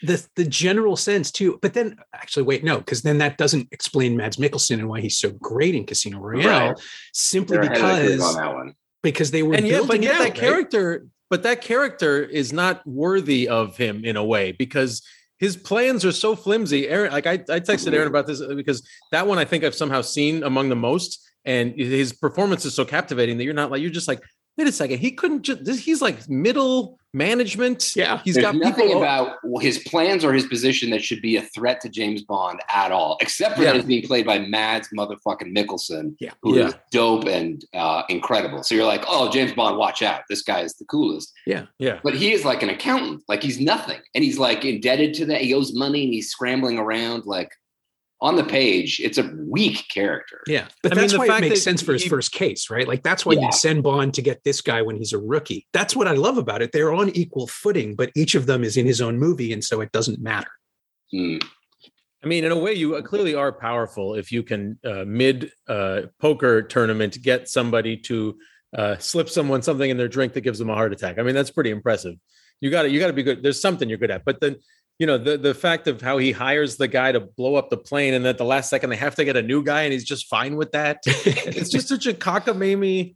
[0.03, 4.17] the the general sense too, but then actually wait, no, because then that doesn't explain
[4.17, 6.69] Mads Mikkelsen and why he's so great in Casino Royale.
[6.71, 6.79] Right.
[7.13, 10.35] Simply They're because on that one because they were and yet, but yet that right?
[10.35, 15.01] character, but that character is not worthy of him in a way because
[15.37, 16.87] his plans are so flimsy.
[16.87, 19.75] Aaron, like I, I texted Aaron about this uh, because that one I think I've
[19.75, 23.81] somehow seen among the most, and his performance is so captivating that you're not like
[23.81, 24.21] you're just like
[24.59, 27.95] wait a second, he couldn't just, he's like middle management.
[27.95, 28.21] Yeah.
[28.23, 31.41] He's There's got nothing people about his plans or his position that should be a
[31.41, 33.71] threat to James Bond at all, except for yeah.
[33.71, 36.31] that it's being played by Mads motherfucking Mikkelsen, yeah.
[36.41, 36.67] who yeah.
[36.67, 38.63] is dope and uh, incredible.
[38.63, 40.21] So you're like, oh, James Bond, watch out.
[40.29, 41.33] This guy is the coolest.
[41.45, 41.65] Yeah.
[41.79, 41.99] Yeah.
[42.03, 43.23] But he is like an accountant.
[43.27, 43.99] Like he's nothing.
[44.13, 45.41] And he's like indebted to that.
[45.41, 47.51] He owes money and he's scrambling around like
[48.21, 50.41] on the page, it's a weak character.
[50.45, 52.87] Yeah, but I that's mean, why it makes sense for his he, first case, right?
[52.87, 53.41] Like that's why yeah.
[53.41, 55.67] you'd send Bond to get this guy when he's a rookie.
[55.71, 56.71] That's what I love about it.
[56.71, 59.79] They're on equal footing, but each of them is in his own movie, and so
[59.81, 60.49] it doesn't matter.
[61.11, 61.37] Hmm.
[62.21, 66.01] I mean, in a way, you clearly are powerful if you can uh, mid uh,
[66.19, 68.37] poker tournament get somebody to
[68.77, 71.17] uh, slip someone something in their drink that gives them a heart attack.
[71.17, 72.15] I mean, that's pretty impressive.
[72.59, 73.41] You got to you got to be good.
[73.41, 74.57] There's something you're good at, but then
[74.99, 77.77] you know the the fact of how he hires the guy to blow up the
[77.77, 80.03] plane and at the last second they have to get a new guy and he's
[80.03, 81.01] just fine with that.
[81.07, 83.15] It's just such a cockamamie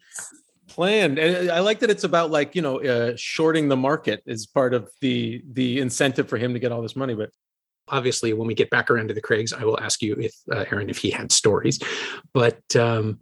[0.67, 1.17] plan.
[1.19, 4.73] And i like that it's about like you know uh, shorting the market is part
[4.73, 7.29] of the the incentive for him to get all this money but
[7.89, 10.65] obviously when we get back around to the craigs i will ask you if uh,
[10.71, 11.79] aaron if he had stories
[12.33, 13.19] but um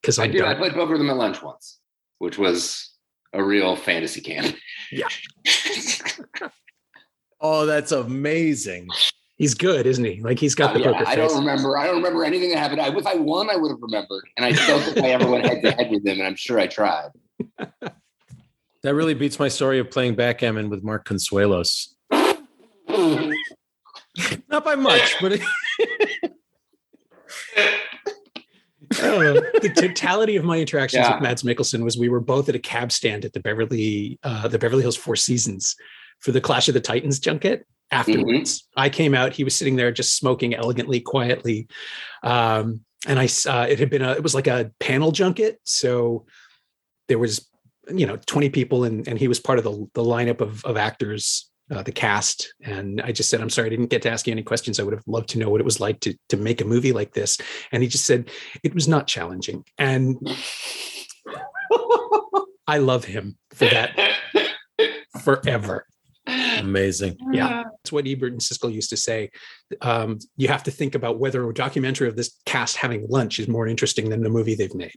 [0.00, 1.80] because i, I did i played poker with him at lunch once
[2.18, 2.92] which was
[3.32, 4.54] a real fantasy camp
[4.92, 5.08] yeah
[7.46, 8.88] Oh, that's amazing.
[9.36, 10.22] He's good, isn't he?
[10.22, 11.08] Like he's got the yeah, poker face.
[11.08, 11.76] I don't remember.
[11.76, 12.80] I don't remember anything that happened.
[12.80, 14.26] I, if I won, I would have remembered.
[14.38, 16.20] And I don't think I ever went head to head with him.
[16.20, 17.10] And I'm sure I tried.
[18.82, 21.94] That really beats my story of playing backgammon with Mark Consuelos.
[22.10, 22.38] Not
[24.62, 25.32] by much, but.
[29.00, 31.14] oh, the totality of my interactions yeah.
[31.14, 34.48] with Mads Mikkelsen was we were both at a cab stand at the Beverly, uh,
[34.48, 35.74] the Beverly Hills Four Seasons
[36.24, 38.62] for the Clash of the Titans junket afterwards.
[38.62, 38.80] Mm-hmm.
[38.80, 41.68] I came out, he was sitting there just smoking elegantly, quietly.
[42.22, 45.60] Um, and I, uh, it had been a, it was like a panel junket.
[45.64, 46.24] So
[47.08, 47.46] there was,
[47.92, 50.78] you know, 20 people and, and he was part of the, the lineup of, of
[50.78, 52.54] actors, uh, the cast.
[52.62, 54.80] And I just said, I'm sorry, I didn't get to ask you any questions.
[54.80, 56.92] I would have loved to know what it was like to, to make a movie
[56.92, 57.36] like this.
[57.70, 58.30] And he just said,
[58.62, 59.62] it was not challenging.
[59.76, 60.16] And
[62.66, 64.16] I love him for that
[65.22, 65.86] forever.
[66.58, 67.16] Amazing.
[67.32, 67.64] Yeah.
[67.64, 69.30] That's what Ebert and Siskel used to say.
[69.80, 73.48] Um, you have to think about whether a documentary of this cast having lunch is
[73.48, 74.96] more interesting than the movie they've made.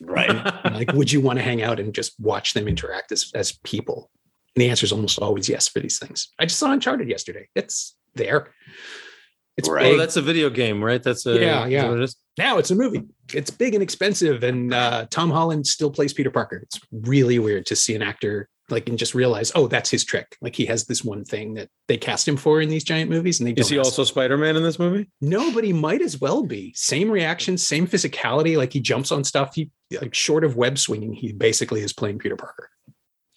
[0.00, 0.44] Right.
[0.64, 4.10] like, would you want to hang out and just watch them interact as, as people?
[4.56, 6.28] And the answer is almost always yes for these things.
[6.38, 7.48] I just saw Uncharted yesterday.
[7.54, 8.52] It's there.
[9.56, 9.94] It's right.
[9.94, 11.02] Oh, that's a video game, right?
[11.02, 11.92] That's a yeah, yeah.
[11.92, 13.02] It now it's a movie.
[13.34, 16.60] It's big and expensive, and uh, Tom Holland still plays Peter Parker.
[16.62, 20.36] It's really weird to see an actor like and just realize, oh, that's his trick.
[20.40, 23.40] Like he has this one thing that they cast him for in these giant movies.
[23.40, 25.08] And they is he also Spider Man in this movie?
[25.20, 26.72] No, but he might as well be.
[26.74, 28.56] Same reaction, same physicality.
[28.56, 29.54] Like he jumps on stuff.
[29.54, 32.70] He like short of web swinging, he basically is playing Peter Parker.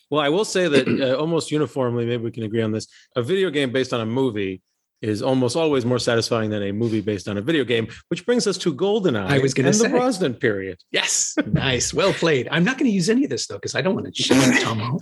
[0.09, 2.87] Well, I will say that uh, almost uniformly, maybe we can agree on this.
[3.15, 4.61] A video game based on a movie
[5.03, 8.47] is almost always more satisfying than a movie based on a video game, which brings
[8.47, 10.79] us to GoldenEye I was going to say the Brosnan period.
[10.91, 12.47] Yes, nice, well played.
[12.49, 14.37] I'm not going to use any of this though because I don't want to shit
[14.63, 15.01] Tom Holland.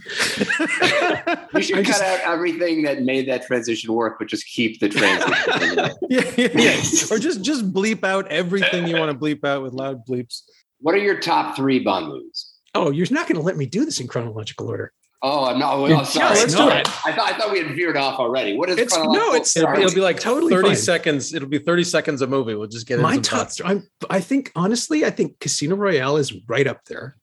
[1.53, 4.79] you should I cut just, out everything that made that transition work, but just keep
[4.79, 5.95] the transition.
[6.09, 6.77] yeah, yeah, yeah,
[7.11, 10.41] or just just bleep out everything you want to bleep out with loud bleeps.
[10.79, 12.51] What are your top three Bond movies?
[12.73, 14.93] Oh, you're not going to let me do this in chronological order.
[15.23, 15.79] Oh, I'm not.
[15.79, 16.35] Well, sorry.
[16.35, 16.87] Let's do it.
[17.05, 18.57] I thought I thought we had veered off already.
[18.57, 19.33] What is it's, no?
[19.33, 20.75] It's it'll be, it'll be, like totally 30 fine.
[20.75, 21.33] seconds.
[21.33, 22.55] It'll be 30 seconds a movie.
[22.55, 23.49] We'll just get my top.
[23.63, 27.17] I'm, I think honestly, I think Casino Royale is right up there,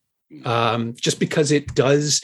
[0.45, 2.23] um, just because it does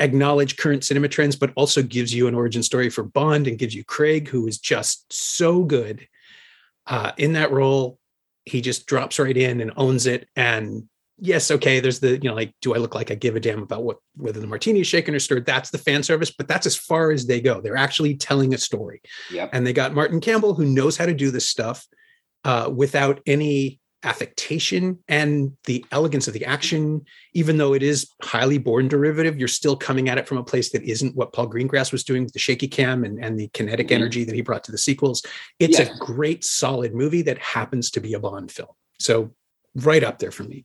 [0.00, 3.74] acknowledge current cinema trends, but also gives you an origin story for Bond and gives
[3.74, 6.06] you Craig, who is just so good
[6.86, 7.98] uh, in that role.
[8.44, 10.28] He just drops right in and owns it.
[10.36, 13.40] And yes, okay, there's the, you know, like, do I look like I give a
[13.40, 15.46] damn about what whether the martini is shaken or stirred?
[15.46, 17.60] That's the fan service, but that's as far as they go.
[17.60, 19.00] They're actually telling a story.
[19.30, 19.50] Yep.
[19.52, 21.86] And they got Martin Campbell, who knows how to do this stuff
[22.44, 27.04] uh, without any affectation and the elegance of the action,
[27.34, 30.70] even though it is highly Bourne derivative, you're still coming at it from a place
[30.70, 33.88] that isn't what Paul Greengrass was doing with the shaky cam and, and the kinetic
[33.88, 33.96] Mhm.
[33.96, 35.22] energy that he brought to the sequels.
[35.58, 38.70] It's a great, solid movie that happens to be a Bond film.
[39.00, 39.34] So
[39.84, 40.64] right up there for me.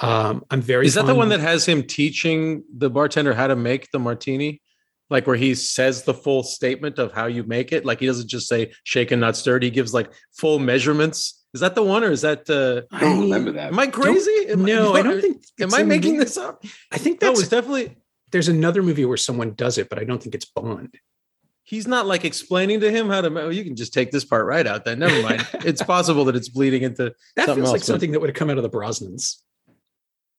[0.00, 3.46] Um, I'm very Is that the fond- one that has him teaching the bartender how
[3.46, 4.60] to make the martini?
[5.10, 7.84] Like where he says the full statement of how you make it.
[7.84, 9.62] Like he doesn't just say shaken, not stirred.
[9.62, 11.44] He gives like full measurements.
[11.54, 12.48] Is that the one, or is that?
[12.48, 13.72] Uh, I don't remember that.
[13.72, 14.46] am I crazy?
[14.48, 15.44] Am no, I don't think.
[15.60, 16.64] Am I making the- this up?
[16.90, 17.94] I think That was definitely.
[18.30, 20.94] there's another movie where someone does it, but I don't think it's Bond.
[21.64, 23.30] He's not like explaining to him how to.
[23.30, 24.84] ma- You can just take this part right out.
[24.84, 25.46] Then never mind.
[25.64, 27.86] it's possible that it's bleeding into That something feels like else.
[27.86, 27.94] then.
[27.94, 29.36] something that would have come out of the Brosnans,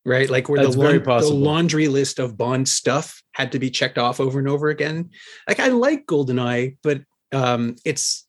[0.06, 0.30] right?
[0.30, 3.70] Like where That's the, very laun- the laundry list of Bond stuff had to be
[3.70, 5.12] checked off over and over again.
[5.48, 8.28] Like I like Goldeneye, but um, it's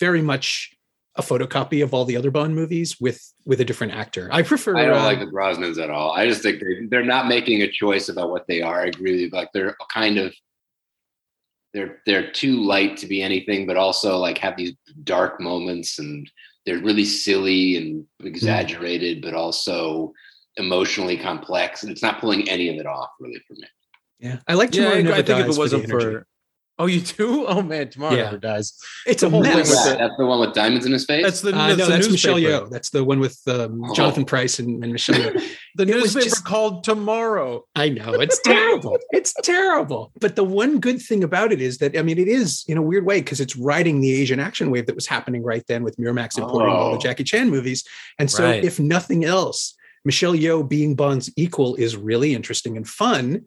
[0.00, 0.70] very much
[1.16, 4.28] a photocopy of all the other Bond movies with with a different actor.
[4.32, 4.76] I prefer.
[4.76, 6.12] I don't uh, like the Brosnans at all.
[6.12, 8.82] I just think they're, they're not making a choice about what they are.
[8.82, 9.28] I agree with you.
[9.30, 10.32] Like they're kind of
[11.74, 16.30] they're they're too light to be anything, but also like have these dark moments and
[16.66, 20.12] they're really silly and exaggerated, but also
[20.56, 21.82] emotionally complex.
[21.82, 23.66] And it's not pulling any of it off really for me.
[24.20, 26.16] yeah, I like Yeah, Tomorrow I, I think if it wasn't the energy.
[26.16, 26.26] for.
[26.82, 27.46] Oh, you do?
[27.46, 28.24] Oh man, tomorrow Yeah.
[28.24, 28.72] never dies.
[29.06, 29.70] it's the a whole thing mess.
[29.70, 31.22] with the- that's the one with diamonds in his face.
[31.24, 32.34] That's the, Uh, that's no, the that's Michelle.
[32.36, 32.70] Yeoh.
[32.70, 33.94] That's the one with um, Oh.
[33.94, 35.42] Jonathan Pryce and, and Michelle Yeoh.
[35.76, 37.64] The It newspaper just- called Tomorrow.
[37.76, 38.98] I know it's terrible.
[39.12, 40.12] it's terrible.
[40.20, 42.82] But the one good thing about it is that I mean, it is in a
[42.82, 45.96] weird way because it's riding the Asian action wave that was happening right then with
[45.98, 47.00] Miramax importing all the Oh.
[47.00, 47.84] Jackie Chan movies.
[48.18, 48.64] And so, Right.
[48.64, 53.42] if nothing else, Michelle Yeoh being Bond's equal is really interesting and fun.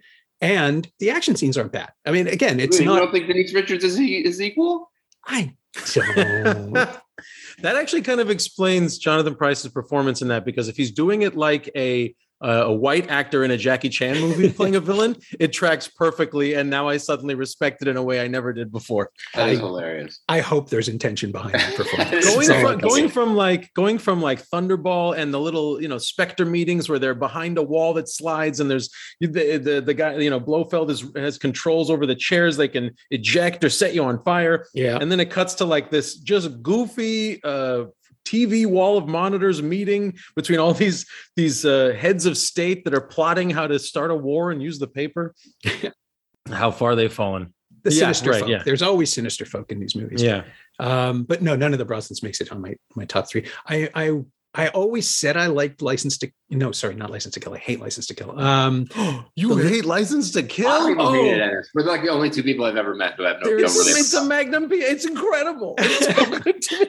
[0.46, 1.92] And the action scenes aren't bad.
[2.06, 2.96] I mean, again, it's you not.
[2.96, 4.92] You don't think Denise Richards is he is equal?
[5.26, 5.56] I
[5.94, 6.74] don't.
[6.74, 11.36] that actually kind of explains Jonathan Pryce's performance in that because if he's doing it
[11.36, 12.14] like a
[12.46, 16.54] uh, a white actor in a Jackie Chan movie playing a villain, it tracks perfectly.
[16.54, 19.10] And now I suddenly respect it in a way I never did before.
[19.34, 20.20] That is I- hilarious.
[20.30, 22.26] I hope there's intention behind that performance.
[22.36, 25.98] Going That's from going from like going from like Thunderball and the little you know
[25.98, 30.18] Spectre meetings where they're behind a wall that slides and there's the the, the guy
[30.18, 34.04] you know Blofeld is, has controls over the chairs they can eject or set you
[34.04, 34.98] on fire yeah.
[35.00, 37.86] and then it cuts to like this just goofy uh
[38.26, 43.02] TV wall of monitors meeting between all these these uh, heads of state that are
[43.02, 45.34] plotting how to start a war and use the paper.
[46.52, 47.54] how far they've fallen.
[47.84, 48.50] The Yeah, sinister right, folk.
[48.50, 48.64] yeah.
[48.64, 50.22] There's always sinister folk in these movies.
[50.22, 50.44] Yeah.
[50.80, 53.48] Um, but no, none of the Brosnans makes it on my my top three.
[53.68, 54.22] I I
[54.58, 57.54] I always said I liked License to no, sorry, not License to Kill.
[57.54, 58.40] I hate License to Kill.
[58.40, 58.88] Um,
[59.36, 60.88] you The- hate License to A lot of Kill?
[60.88, 61.68] people Oh, hated it.
[61.74, 63.92] We're like the only two people I've ever met who have no don't There's, really.
[64.00, 64.76] it's a Magnum P.
[64.78, 65.76] It's incredible.
[65.78, 66.86] It's so good to me.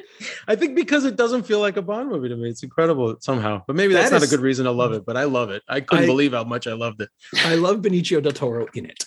[0.47, 2.49] I think because it doesn't feel like a Bond movie to me.
[2.51, 3.63] It's incredible somehow.
[3.67, 5.05] But maybe that's That not is- a good reason to love it.
[5.05, 5.63] But I love it.
[5.69, 7.09] I couldn't I- believe how much I loved it.
[7.45, 9.05] I love Benicio del Toro in it.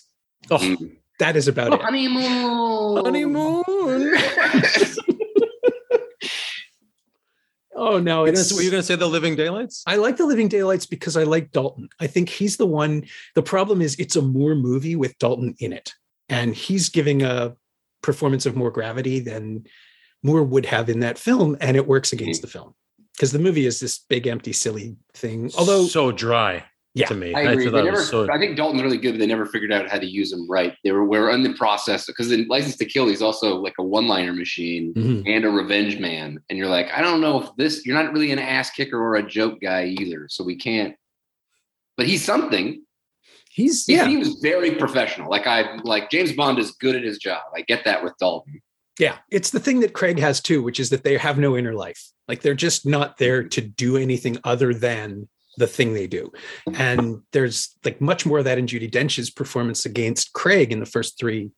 [0.51, 0.97] Oh, Mm.
[1.19, 1.81] That is about it.
[1.81, 3.03] honeymoon.
[3.05, 4.17] honeymoon.
[7.79, 9.83] Oh no, You're gonna, it's were you going to say the Living Daylights?
[9.87, 11.87] I like the Living Daylights because I like Dalton.
[12.01, 13.05] I think he's the one.
[13.35, 15.93] The problem is it's a Moore movie with Dalton in it,
[16.27, 17.55] and he's giving a
[18.01, 19.65] performance of more gravity than
[20.23, 22.43] Moore would have in that film, and it works against mm.
[22.43, 22.75] the film
[23.13, 25.49] because the movie is this big, empty, silly thing.
[25.57, 26.65] Although, so dry
[26.99, 27.33] Yeah, to me.
[27.33, 27.65] I agree.
[27.65, 29.97] thought They never, so- I think Dalton's really good, but they never figured out how
[29.99, 30.75] to use him right.
[30.83, 33.83] They were, were in the process because in License to Kill, he's also like a
[33.83, 35.23] one-liner machine Mhm.
[35.25, 36.39] and a revenge man.
[36.49, 39.15] And you're like, I don't know if this, you're not really an ass kicker or
[39.15, 40.27] a joke guy either.
[40.29, 40.95] So we can't,
[41.97, 42.83] but he's something.
[43.51, 45.29] he's He yeah, seems very professional.
[45.29, 47.41] Like I, like James Bond is good at his job.
[47.55, 48.61] I get that with Dalton.
[48.99, 49.17] yeah.
[49.31, 52.01] It's the thing that Craig has too, which is that they have no inner life.
[52.27, 55.27] Like they're just not there to do anything other than
[55.59, 56.31] the thing they do.
[56.73, 60.85] And there's like much more of that in Judi Dench's performance against Craig in the
[60.85, 61.51] first three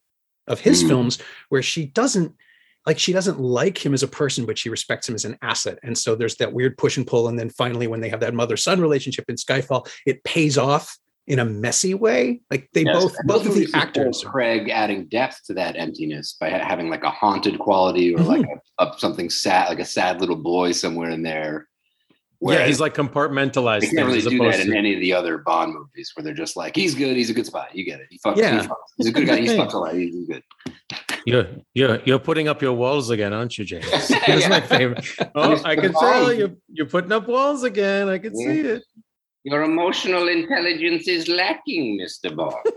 [0.47, 0.87] of his Mm.
[0.89, 2.33] films, where she doesn't
[2.87, 5.77] like she doesn't like him as a person, but she respects him as an asset.
[5.83, 7.27] And so there's that weird push and pull.
[7.27, 11.37] And then finally, when they have that mother-son relationship in Skyfall, it pays off in
[11.37, 12.41] a messy way.
[12.49, 13.03] Like they Yes.
[13.03, 14.23] both both of the actors.
[14.25, 18.47] Craig adding depth to that emptiness by having like a haunted quality or like
[18.79, 21.67] a, a, something sad, like a sad little boy somewhere in there.
[22.41, 23.81] Yeah, he's like compartmentalized.
[23.81, 26.55] They can't really do that in any of the other Bond movies where they're just
[26.55, 27.67] like, he's good, he's a good spy.
[27.71, 28.07] You get it.
[28.09, 28.37] He fucks.
[28.37, 28.61] Yeah.
[28.61, 28.75] He fucks.
[28.97, 29.41] He's a good guy.
[29.41, 29.93] He fucks a lot.
[29.93, 30.43] He's good.
[31.25, 33.89] You're you're you're putting up your walls again, aren't you, James?
[34.09, 35.05] That's my favorite.
[35.35, 38.09] Oh, I can tell you're you're putting up walls again.
[38.09, 38.47] I can yeah.
[38.47, 38.83] see it.
[39.43, 42.35] Your emotional intelligence is lacking, Mr.
[42.35, 42.55] Bond.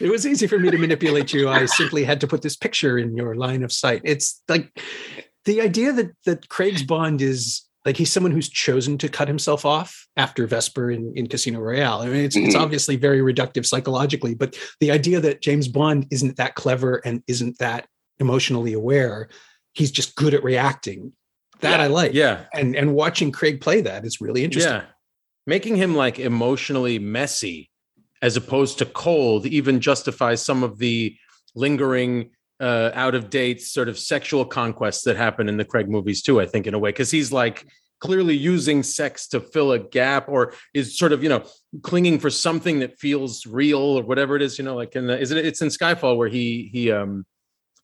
[0.00, 1.48] it was easy for me to manipulate you.
[1.48, 4.02] I simply had to put this picture in your line of sight.
[4.04, 4.70] It's like
[5.46, 9.64] the idea that that Craig's Bond is like he's someone who's chosen to cut himself
[9.64, 12.00] off after Vesper in, in Casino Royale.
[12.00, 12.46] I mean, it's, mm-hmm.
[12.46, 17.22] it's obviously very reductive psychologically, but the idea that James Bond isn't that clever and
[17.28, 17.86] isn't that
[18.18, 19.28] emotionally aware,
[19.72, 21.12] he's just good at reacting.
[21.60, 21.84] That yeah.
[21.84, 22.12] I like.
[22.12, 22.44] Yeah.
[22.52, 24.72] And and watching Craig play that is really interesting.
[24.72, 24.84] Yeah.
[25.46, 27.70] Making him like emotionally messy
[28.20, 31.16] as opposed to cold even justifies some of the
[31.54, 32.30] lingering
[32.60, 36.40] uh, out of date sort of sexual conquests that happen in the Craig movies too.
[36.40, 37.66] I think in a way because he's like
[37.98, 41.44] clearly using sex to fill a gap or is sort of you know
[41.82, 44.58] clinging for something that feels real or whatever it is.
[44.58, 47.26] You know, like in the, is it it's in Skyfall where he he um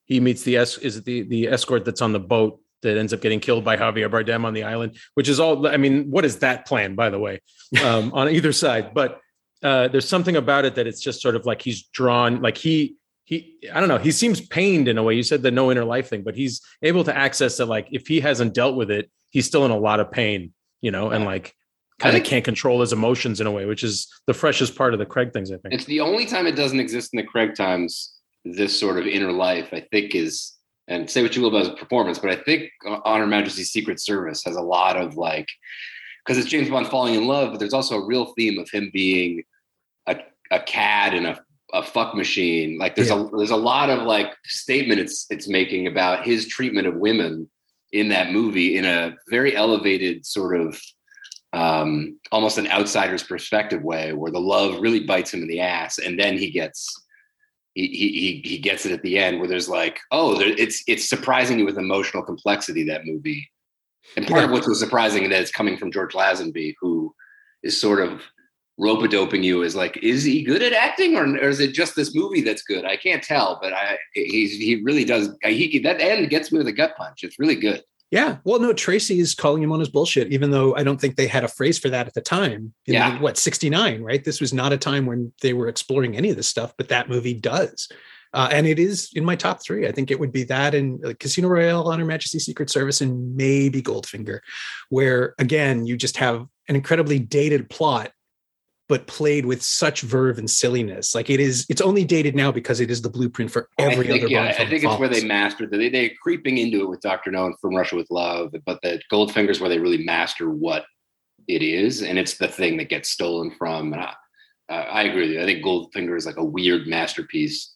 [0.05, 3.13] he meets the es- is it the the escort that's on the boat that ends
[3.13, 5.67] up getting killed by Javier Bardem on the island, which is all.
[5.67, 7.41] I mean, what is that plan, by the way,
[7.83, 8.93] um, on either side?
[8.93, 9.19] But
[9.63, 12.97] uh, there's something about it that it's just sort of like he's drawn, like he
[13.23, 15.15] he i don't know he seems pained in a way.
[15.15, 18.07] You said the no inner life thing but he's able to access it like if
[18.07, 21.25] he hasn't dealt with it he's still in a lot of pain you know and
[21.25, 21.55] like
[21.99, 24.99] kind of can't control his emotions in a way which is the freshest part of
[24.99, 25.73] the craig things i think.
[25.73, 29.31] It's the only time it doesn't exist in the craig times this sort of inner
[29.31, 30.53] life i think is
[30.89, 34.01] and say what you will about his performance but i think on her majesty's secret
[34.01, 35.47] service has a lot of like
[36.25, 38.89] because it's james bond falling in love but there's also a real theme of him
[38.91, 39.43] being
[40.07, 40.17] a,
[40.51, 41.39] a cad in a
[41.73, 42.77] a fuck machine.
[42.77, 43.21] Like there's yeah.
[43.21, 47.49] a there's a lot of like statement it's it's making about his treatment of women
[47.91, 50.79] in that movie in a very elevated sort of
[51.53, 55.99] um, almost an outsider's perspective way, where the love really bites him in the ass,
[55.99, 56.89] and then he gets
[57.75, 61.07] he he he gets it at the end, where there's like, oh, there, it's it's
[61.07, 63.49] surprising you with emotional complexity that movie,
[64.17, 64.45] and part yeah.
[64.45, 67.13] of what's so surprising that it's coming from George Lazenby, who
[67.61, 68.21] is sort of
[68.77, 71.95] rope doping you is like, is he good at acting or, or, is it just
[71.95, 72.85] this movie that's good?
[72.85, 75.29] I can't tell, but I he's he really does.
[75.43, 77.23] He that end gets me with a gut punch.
[77.23, 77.83] It's really good.
[78.13, 78.37] Yeah.
[78.43, 81.25] Well, no, Tracy is calling him on his bullshit, even though I don't think they
[81.25, 82.71] had a phrase for that at the time.
[82.85, 83.19] yeah.
[83.19, 84.23] what, 69, right?
[84.23, 87.09] This was not a time when they were exploring any of this stuff, but that
[87.09, 87.89] movie does.
[88.31, 89.87] Uh, and it is in my top three.
[89.87, 93.01] I think it would be that and uh, Casino Royale, On Her Majesty Secret Service,
[93.01, 94.41] and maybe Goldfinger,
[94.89, 98.11] where again, you just have an incredibly dated plot
[98.93, 101.15] but played with such verve and silliness.
[101.15, 104.21] Like it is, it's only dated now because it is the blueprint for every think,
[104.21, 104.31] other.
[104.31, 105.71] Yeah, I think it's where they mastered.
[105.71, 109.01] They they're creeping into it with Doctor No and From Russia with Love, but the
[109.11, 110.85] Goldfinger's where they really master what
[111.47, 113.93] it is, and it's the thing that gets stolen from.
[113.93, 114.13] And I,
[114.69, 115.41] uh, I agree with you.
[115.41, 117.73] I think Goldfinger is like a weird masterpiece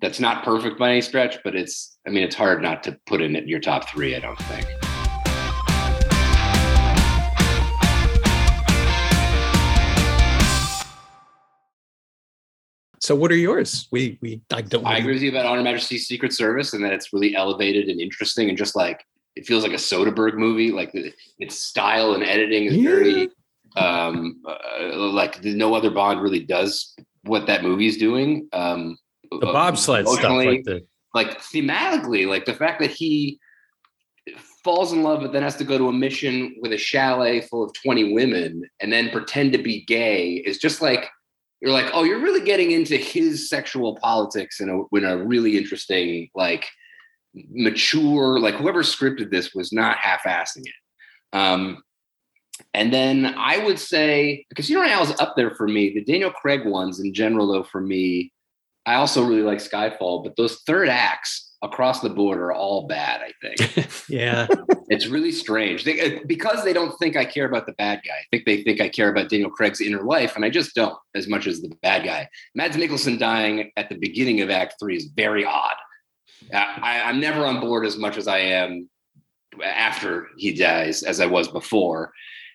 [0.00, 1.98] that's not perfect by any stretch, but it's.
[2.06, 4.16] I mean, it's hard not to put in your top three.
[4.16, 4.89] I don't think.
[13.10, 13.88] So what are yours?
[13.90, 14.86] We we I don't.
[14.86, 17.88] I agree with you about On Her Majesty's Secret Service and that it's really elevated
[17.88, 20.70] and interesting and just like it feels like a Soderbergh movie.
[20.70, 22.88] Like the, its style and editing is yeah.
[22.88, 23.28] very
[23.74, 26.94] um uh, like no other Bond really does
[27.24, 28.48] what that movie is doing.
[28.52, 28.96] Um,
[29.28, 33.40] the bobsled stuff, like the like thematically, like the fact that he
[34.62, 37.64] falls in love but then has to go to a mission with a chalet full
[37.64, 41.10] of 20 women and then pretend to be gay is just like
[41.60, 45.58] you're like, oh, you're really getting into his sexual politics in a in a really
[45.58, 46.66] interesting, like
[47.34, 51.36] mature, like whoever scripted this was not half-assing it.
[51.36, 51.82] Um,
[52.74, 55.92] and then I would say because you know Royale is up there for me.
[55.94, 58.32] The Daniel Craig ones in general, though, for me,
[58.86, 63.20] I also really like Skyfall, but those third acts across the board are all bad,
[63.20, 63.88] I think.
[64.08, 64.46] yeah.
[64.88, 65.84] It's really strange.
[65.84, 68.14] They, uh, because they don't think I care about the bad guy.
[68.14, 70.96] I think they think I care about Daniel Craig's inner life, and I just don't
[71.14, 72.28] as much as the bad guy.
[72.54, 75.76] Mads Mikkelsen dying at the beginning of Act Three is very odd.
[76.52, 78.88] I, I'm never on board as much as I am
[79.62, 82.12] after he dies as I was before.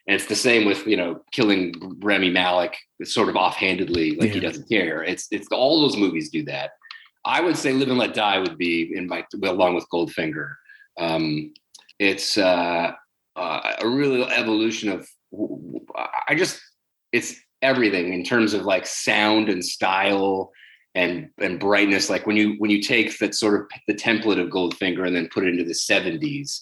[0.07, 4.33] And it's the same with you know killing Rami Malek sort of offhandedly, like yeah.
[4.33, 5.03] he doesn't care.
[5.03, 6.71] It's it's all those movies do that.
[7.25, 10.53] I would say Live and Let Die would be in my along with Goldfinger.
[10.97, 11.53] Um,
[11.99, 12.91] it's uh,
[13.35, 15.07] uh, a real evolution of.
[16.27, 16.61] I just
[17.11, 20.51] it's everything in terms of like sound and style
[20.93, 22.09] and and brightness.
[22.09, 25.29] Like when you when you take that sort of the template of Goldfinger and then
[25.33, 26.61] put it into the '70s,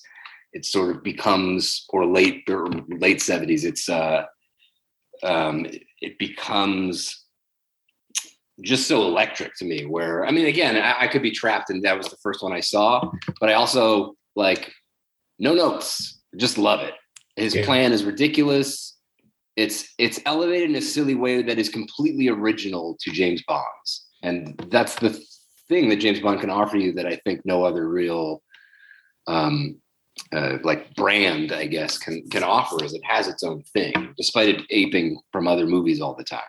[0.53, 2.67] it sort of becomes or late or
[2.99, 4.23] late 70s it's uh
[5.23, 5.65] um
[6.01, 7.22] it becomes
[8.61, 11.83] just so electric to me where i mean again I, I, could be trapped and
[11.83, 14.71] that was the first one i saw but i also like
[15.39, 16.93] no notes just love it
[17.35, 17.65] his yeah.
[17.65, 18.97] plan is ridiculous
[19.55, 24.55] it's it's elevated in a silly way that is completely original to james bond's and
[24.69, 25.19] that's the
[25.67, 28.41] thing that james bond can offer you that i think no other real
[29.27, 29.77] um
[30.31, 34.49] uh, like brand, I guess, can can offer is it has its own thing, despite
[34.49, 36.41] it aping from other movies all the time.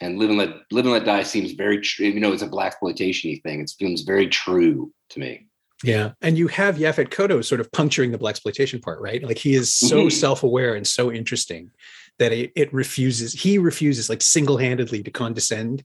[0.00, 2.06] And Live and Let Live and Let Die seems very true.
[2.06, 3.60] You know, it's a blaxploitation thing.
[3.60, 5.46] It seems very true to me.
[5.84, 9.22] Yeah, and you have Yaphet Kotto sort of puncturing the blaxploitation part, right?
[9.22, 10.08] Like he is so mm-hmm.
[10.08, 11.70] self-aware and so interesting
[12.18, 13.32] that it, it refuses.
[13.32, 15.84] He refuses, like single-handedly, to condescend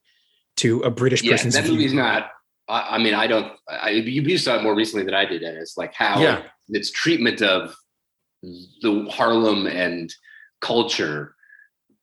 [0.57, 1.53] to a British yeah, person's.
[1.53, 2.32] That movie's not.
[2.68, 3.51] I, I, mean, I don't.
[3.70, 6.91] I, you saw it more recently than I did, and it's like how yeah its
[6.91, 7.76] treatment of
[8.41, 10.14] the Harlem and
[10.61, 11.32] culture.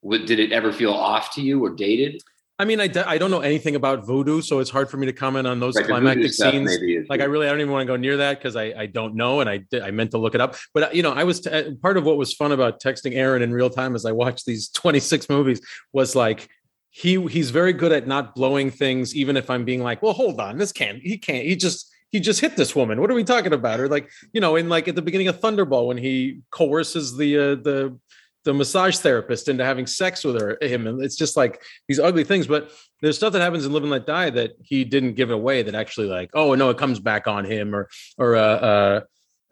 [0.02, 2.22] Did it ever feel off to you or dated?
[2.58, 5.06] I mean, I d- I don't know anything about voodoo, so it's hard for me
[5.06, 6.76] to comment on those right, climactic scenes.
[7.08, 9.14] Like, I really I don't even want to go near that because I, I don't
[9.14, 10.56] know, and I I meant to look it up.
[10.74, 13.14] But uh, you know, I was t- uh, part of what was fun about texting
[13.14, 15.62] Aaron in real time as I watched these 26 movies
[15.94, 16.50] was like
[16.90, 20.38] he he's very good at not blowing things, even if I'm being like, well, hold
[20.38, 23.00] on, this can't he can't he just he just hit this woman.
[23.00, 23.80] What are we talking about?
[23.80, 27.38] Or like, you know, in like at the beginning of Thunderball when he coerces the
[27.38, 27.98] uh, the
[28.44, 32.24] the massage therapist into having sex with her him and it's just like these ugly
[32.24, 32.70] things but
[33.02, 35.74] there's stuff that happens in live and let die that he didn't give away that
[35.74, 37.88] actually like oh no it comes back on him or
[38.18, 39.00] or uh, uh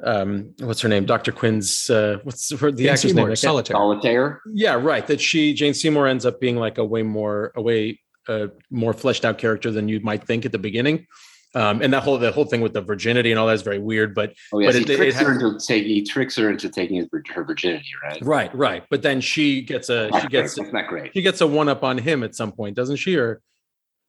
[0.05, 1.07] um what's her name?
[1.07, 3.75] Dr quinn's uh what's her, the jane actress Seymour, name solitaire.
[3.75, 4.41] Solitaire?
[4.47, 8.01] Yeah right that she jane seymour ends up being like a way more a way
[8.29, 11.07] uh, more fleshed out character than you might think at the beginning
[11.55, 13.79] um, and that whole the whole thing with the virginity and all that is very
[13.79, 14.15] weird.
[14.15, 16.69] But oh, yes, but he it, tricks it, her into taking he tricks her into
[16.69, 18.23] taking her virginity, right?
[18.23, 18.85] Right, right.
[18.91, 21.13] But then she gets a she gets that's not great.
[21.15, 23.17] She gets a one up on him at some point, doesn't she?
[23.17, 23.41] Or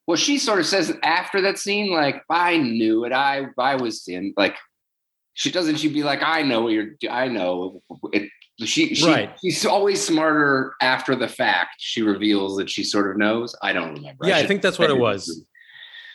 [0.05, 3.13] well, she sort of says after that scene, like I knew it.
[3.13, 4.55] I I was in like
[5.33, 5.77] she doesn't.
[5.77, 6.89] She be like, I know what you're.
[7.09, 7.81] I know
[8.11, 8.29] it.
[8.61, 9.33] She, she right.
[9.41, 11.75] she's always smarter after the fact.
[11.77, 13.55] She reveals that she sort of knows.
[13.63, 14.27] I don't remember.
[14.27, 15.45] Yeah, I, I think that's what it was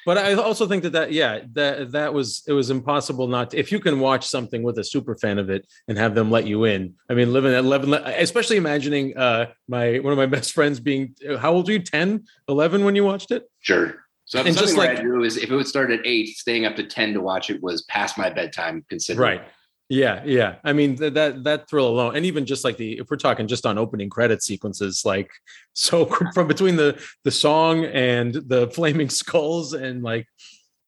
[0.04, 3.58] but I also think that that yeah that that was it was impossible not to,
[3.58, 6.46] if you can watch something with a super fan of it and have them let
[6.46, 6.94] you in.
[7.08, 11.14] I mean, living at 11, especially imagining uh my one of my best friends being
[11.38, 13.50] how old are you 10, 11 when you watched it?
[13.60, 14.04] Sure.
[14.26, 16.76] So and just like I do is if it would start at eight, staying up
[16.76, 19.38] to 10 to watch it was past my bedtime considering.
[19.38, 19.48] Right.
[19.88, 20.56] Yeah, yeah.
[20.64, 23.46] I mean th- that that thrill alone, and even just like the if we're talking
[23.46, 25.30] just on opening credit sequences, like
[25.74, 30.26] so from between the the song and the flaming skulls and like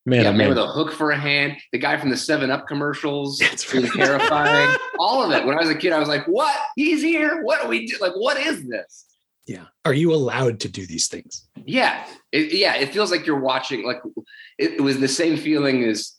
[0.06, 2.50] man, yeah, oh, man with a hook for a hand, the guy from the Seven
[2.50, 4.74] Up commercials, it's really terrifying.
[4.98, 5.44] All of it.
[5.44, 6.56] When I was a kid, I was like, "What?
[6.76, 7.42] He's here?
[7.42, 7.96] What do we do?
[8.00, 9.04] Like, what is this?"
[9.46, 9.66] Yeah.
[9.84, 11.46] Are you allowed to do these things?
[11.64, 12.04] Yeah.
[12.32, 12.74] It, yeah.
[12.74, 13.86] It feels like you're watching.
[13.86, 13.98] Like
[14.58, 16.15] it, it was the same feeling as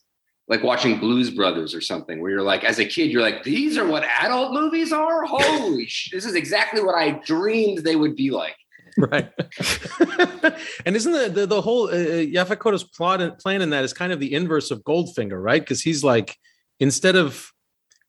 [0.47, 3.77] like watching Blues Brothers or something, where you're like, as a kid, you're like, these
[3.77, 5.25] are what adult movies are.
[5.27, 6.11] Holy sh!
[6.11, 8.55] This is exactly what I dreamed they would be like.
[8.97, 9.31] Right.
[10.85, 13.83] and isn't the the, the whole uh, uh Yaphet Kotto's plot and plan in that
[13.83, 15.61] is kind of the inverse of Goldfinger, right?
[15.61, 16.35] Because he's like,
[16.79, 17.51] instead of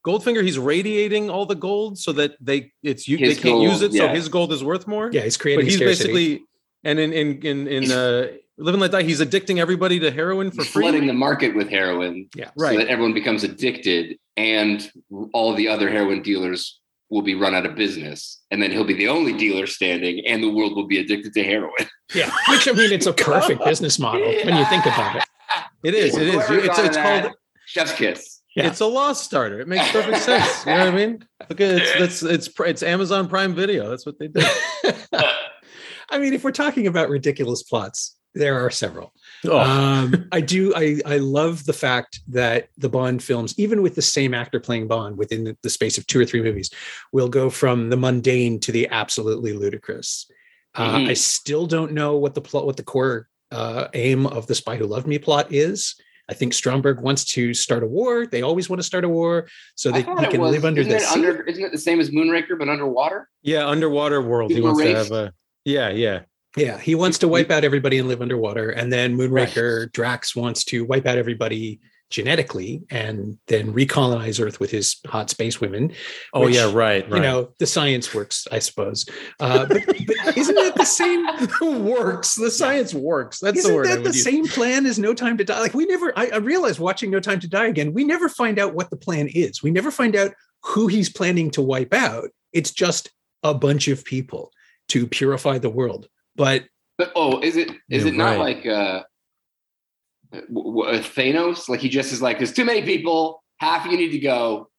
[0.07, 3.83] Goldfinger, he's radiating all the gold so that they it's you they can't gold, use
[3.83, 4.03] it, yeah.
[4.03, 5.11] so his gold is worth more.
[5.13, 5.65] Yeah, he's creating.
[5.65, 6.13] But he's scarcity.
[6.13, 6.49] basically
[6.85, 8.29] and in in in in uh
[8.59, 10.83] Live and Let Die, he's addicting everybody to heroin for free.
[10.83, 12.73] Flooding the market with heroin, yeah, right.
[12.73, 14.91] So that everyone becomes addicted, and
[15.33, 18.95] all the other heroin dealers will be run out of business, and then he'll be
[18.95, 21.73] the only dealer standing, and the world will be addicted to heroin.
[22.15, 24.45] Yeah, which I mean, it's a perfect business model yeah.
[24.45, 25.25] when you think about it.
[25.85, 26.17] It is.
[26.17, 26.51] It is.
[26.51, 27.33] It's, it's called
[27.67, 28.43] Chef's Kiss.
[28.57, 28.67] Yeah.
[28.67, 29.61] It's a loss starter.
[29.61, 30.67] It makes perfect sense.
[30.67, 31.25] You know what I mean?
[31.49, 33.89] Look at it's it's it's it's Amazon Prime Video.
[33.89, 34.41] That's what they do.
[36.11, 39.13] I mean, if we're talking about ridiculous plots, there are several.
[39.45, 39.59] Oh.
[39.59, 40.73] Um, I do.
[40.75, 44.89] I I love the fact that the Bond films, even with the same actor playing
[44.89, 46.71] Bond within the, the space of two or three movies,
[47.13, 50.31] will go from the mundane to the absolutely ludicrous.
[50.75, 51.09] Uh, mm-hmm.
[51.11, 54.77] I still don't know what the plot, what the core uh, aim of the Spy
[54.77, 55.97] Who Loved Me plot is.
[56.31, 58.27] I think Stromberg wants to start a war.
[58.27, 61.11] They always want to start a war so they, he can was, live under this.
[61.11, 63.31] Under, isn't it the same as Moonraker but underwater?
[63.43, 64.51] Yeah, underwater world.
[64.51, 65.09] People he wants raced.
[65.09, 65.33] to have a
[65.65, 66.21] yeah, yeah.
[66.57, 68.71] Yeah, he wants to wipe out everybody and live underwater.
[68.71, 69.93] And then Moonraker, right.
[69.93, 71.81] Drax wants to wipe out everybody
[72.11, 75.93] genetically and then recolonize Earth with his hot space women.
[76.33, 77.17] Oh which, yeah, right, right.
[77.17, 79.07] You know, the science works, I suppose.
[79.41, 81.27] Uh, but, but isn't that the same?
[81.85, 82.35] works.
[82.35, 83.41] The science works.
[83.41, 83.87] That's isn't the word.
[83.87, 84.25] That the use.
[84.25, 85.61] same plan as No Time to Die.
[85.61, 86.13] Like we never.
[86.19, 87.93] I, I realized watching No Time to Die again.
[87.93, 89.63] We never find out what the plan is.
[89.63, 90.33] We never find out
[90.63, 92.31] who he's planning to wipe out.
[92.53, 93.11] It's just
[93.43, 94.51] a bunch of people
[94.89, 96.09] to purify the world.
[96.39, 96.65] But
[96.97, 98.57] but oh, is it is it not right.
[98.57, 99.03] like uh,
[100.33, 101.69] Thanos?
[101.69, 103.43] Like he just is like, there's too many people.
[103.59, 104.71] Half you need to go.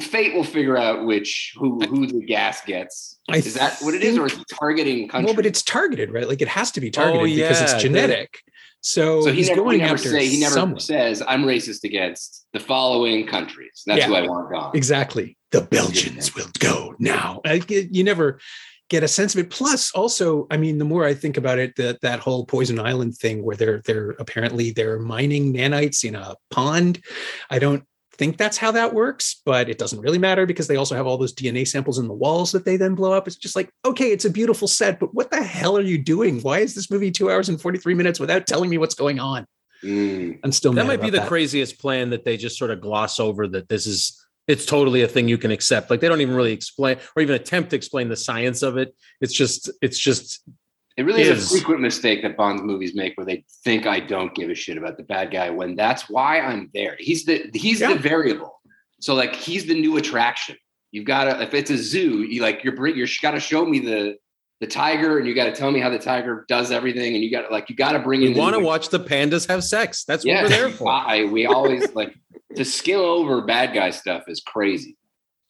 [0.00, 3.18] Fate will figure out which who who the gas gets.
[3.28, 5.26] I is that what it is, or is it targeting countries?
[5.26, 6.26] Well, but it's targeted, right?
[6.26, 7.48] Like it has to be targeted oh, yeah.
[7.48, 8.40] because it's genetic.
[8.80, 10.78] So, so he's never, going never after say, he never someone.
[10.78, 13.82] says I'm racist against the following countries.
[13.86, 14.72] That's yeah, who I want gone.
[14.76, 15.38] Exactly.
[15.52, 17.40] The Belgians will go now.
[17.46, 18.40] I, you never
[18.90, 19.50] get a sense of it.
[19.50, 23.16] Plus, also, I mean, the more I think about it, that that whole Poison Island
[23.16, 27.04] thing, where they're they're apparently they're mining nanites in a pond.
[27.50, 27.84] I don't
[28.16, 31.18] think that's how that works, but it doesn't really matter because they also have all
[31.18, 33.26] those DNA samples in the walls that they then blow up.
[33.26, 36.40] It's just like, okay, it's a beautiful set, but what the hell are you doing?
[36.40, 39.46] Why is this movie two hours and 43 minutes without telling me what's going on?
[39.82, 40.38] Mm.
[40.42, 41.28] I'm still that might be the that.
[41.28, 45.08] craziest plan that they just sort of gloss over that this is it's totally a
[45.08, 45.90] thing you can accept.
[45.90, 48.94] Like they don't even really explain or even attempt to explain the science of it.
[49.20, 50.42] It's just it's just
[50.96, 54.00] it really is, is a frequent mistake that Bond movies make where they think I
[54.00, 56.96] don't give a shit about the bad guy when that's why I'm there.
[56.98, 57.94] He's the he's yeah.
[57.94, 58.60] the variable.
[59.00, 60.56] So like he's the new attraction.
[60.92, 63.80] You've got to if it's a zoo, you like you're you're got to show me
[63.80, 64.16] the
[64.60, 67.30] the tiger and you got to tell me how the tiger does everything and you
[67.30, 68.32] got to like you got to bring in.
[68.32, 70.04] We want to watch the pandas have sex.
[70.04, 70.88] That's yeah, what we're there for.
[70.92, 72.14] I, we always like
[72.56, 74.96] to skill over bad guy stuff is crazy.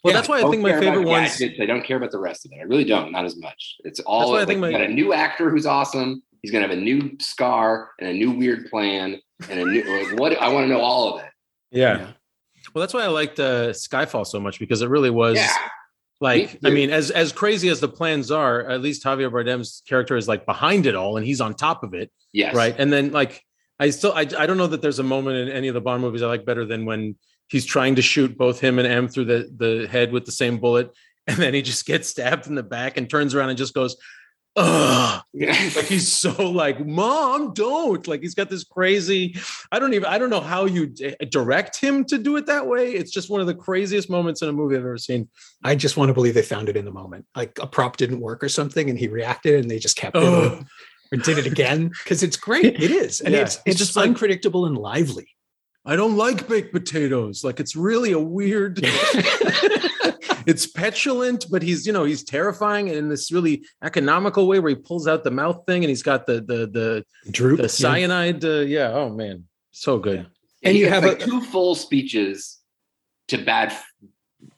[0.02, 1.42] Well, yeah, that's why I think my favorite ones.
[1.42, 2.58] I don't care about the rest of it.
[2.60, 3.10] I really don't.
[3.10, 3.76] Not as much.
[3.84, 4.20] It's all.
[4.20, 6.22] That's why like, I think my, got a new actor who's awesome.
[6.42, 10.20] He's gonna have a new scar and a new weird plan and a new like,
[10.20, 10.36] what.
[10.38, 11.30] I want to know all of it.
[11.70, 11.98] Yeah.
[11.98, 12.06] yeah.
[12.74, 15.36] Well, that's why I liked uh, Skyfall so much because it really was.
[15.36, 15.54] Yeah.
[16.20, 20.16] Like, I mean, as as crazy as the plans are, at least Javier Bardem's character
[20.16, 22.10] is like behind it all, and he's on top of it.
[22.32, 22.54] Yes.
[22.54, 22.74] Right.
[22.78, 23.42] And then like,
[23.78, 26.02] I still, I, I don't know that there's a moment in any of the Bond
[26.02, 27.16] movies I like better than when
[27.48, 30.58] he's trying to shoot both him and M through the the head with the same
[30.58, 30.90] bullet,
[31.26, 33.96] and then he just gets stabbed in the back and turns around and just goes,
[34.56, 39.36] "Ugh!" like he's so like, "Mom, don't!" Like he's got this crazy.
[39.72, 40.06] I don't even.
[40.06, 42.92] I don't know how you eh, direct him to do it that way.
[42.92, 45.28] It's just one of the craziest moments in a movie I've ever seen.
[45.64, 48.20] I just want to believe they found it in the moment, like a prop didn't
[48.20, 50.64] work or something, and he reacted, and they just kept it.
[51.12, 52.64] Or did it again because it's great.
[52.64, 53.42] It is, and yeah.
[53.42, 55.28] it's it's, it's just like, unpredictable and lively.
[55.86, 57.44] I don't like baked potatoes.
[57.44, 58.80] Like it's really a weird.
[60.46, 64.76] it's petulant, but he's you know he's terrifying in this really economical way where he
[64.76, 68.42] pulls out the mouth thing and he's got the the the droop the cyanide.
[68.42, 68.50] Yeah.
[68.50, 68.90] Uh, yeah.
[68.92, 70.20] Oh man, so good.
[70.20, 70.70] Yeah.
[70.70, 72.58] And, you have like a, two full speeches
[73.28, 73.76] to bad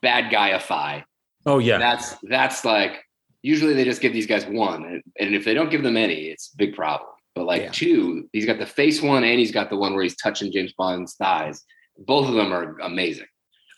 [0.00, 1.02] bad guyify.
[1.44, 3.05] Oh yeah, that's that's like
[3.46, 6.24] usually they just give these guys one, and, and if they don't give them any,
[6.30, 7.10] it's a big problem.
[7.36, 7.70] But like yeah.
[7.70, 10.72] two, he's got the face one and he's got the one where he's touching James
[10.72, 11.62] Bond's thighs.
[11.98, 13.26] Both of them are amazing.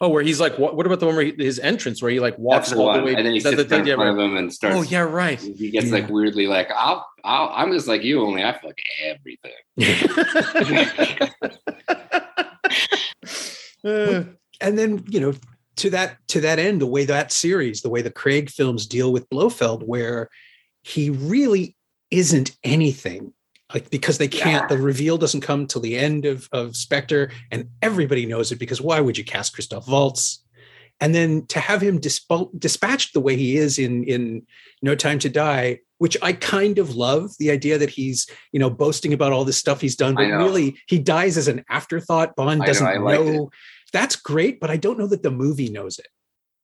[0.01, 2.21] Oh, where he's like, what, what about the one where he, his entrance where he
[2.21, 4.37] like walks all the way and then he sits the, the, in front of him
[4.37, 4.77] and starts.
[4.77, 5.41] Oh yeah, right.
[5.41, 5.95] He gets yeah.
[5.95, 9.53] like weirdly like, I'll, I'll, I'm just like you, only I feel like everything.
[13.85, 14.25] Uh.
[14.61, 15.33] and then you know,
[15.79, 19.13] to that to that end, the way that series, the way the Craig films deal
[19.13, 20.29] with Blofeld, where
[20.83, 21.77] he really
[22.11, 23.33] isn't anything
[23.73, 24.77] like because they can't yeah.
[24.77, 28.81] the reveal doesn't come till the end of of Spectre and everybody knows it because
[28.81, 30.43] why would you cast Christoph Waltz
[31.01, 34.47] and then to have him disp- dispatched the way he is in in
[34.83, 38.71] No Time to Die which I kind of love the idea that he's you know
[38.71, 42.63] boasting about all this stuff he's done but really he dies as an afterthought Bond
[42.63, 43.51] doesn't know, know.
[43.93, 46.09] That's great but I don't know that the movie knows it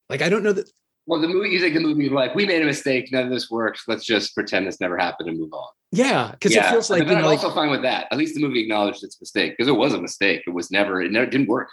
[0.08, 0.68] like I don't know that
[1.06, 3.50] well, the movie, you think the movie like, we made a mistake, none of this
[3.50, 3.84] works.
[3.86, 5.68] Let's just pretend this never happened and move on.
[5.92, 6.66] Yeah, because yeah.
[6.66, 8.06] it feels like but you know, I'm also fine with that.
[8.10, 10.42] At least the movie acknowledged its mistake because it was a mistake.
[10.46, 11.68] It was never, it never didn't work.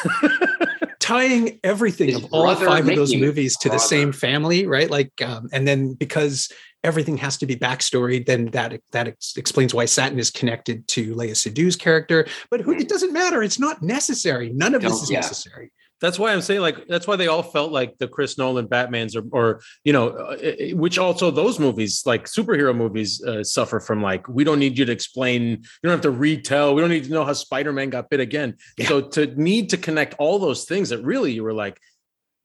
[1.10, 4.88] Tying everything His of all five of those movies to the same family, right?
[4.88, 6.52] Like, um, and then because
[6.84, 11.14] everything has to be backstory, then that that ex- explains why Safin is connected to
[11.16, 12.28] Léa Seydoux's character.
[12.48, 13.42] But who, it doesn't matter.
[13.42, 14.50] It's not necessary.
[14.50, 15.20] None of Don't, this is yeah.
[15.20, 18.66] necessary that's why I'm saying like that's why they all felt like the Chris Nolan
[18.66, 20.36] Batman's or or you know uh,
[20.72, 24.84] which also those movies like superhero movies uh, suffer from like we don't need you
[24.84, 28.10] to explain you don't have to retell we don't need to know how Spider-Man got
[28.10, 28.88] bit again yeah.
[28.88, 31.78] so to need to connect all those things that really you were like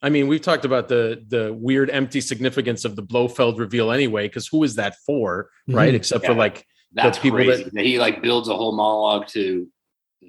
[0.02, 4.28] I mean we've talked about the the weird empty significance of the Blofeld reveal anyway
[4.28, 5.96] because who is that for right mm-hmm.
[5.96, 6.30] except yeah.
[6.30, 7.64] for like that's people crazy.
[7.64, 9.68] that he like builds a whole monologue to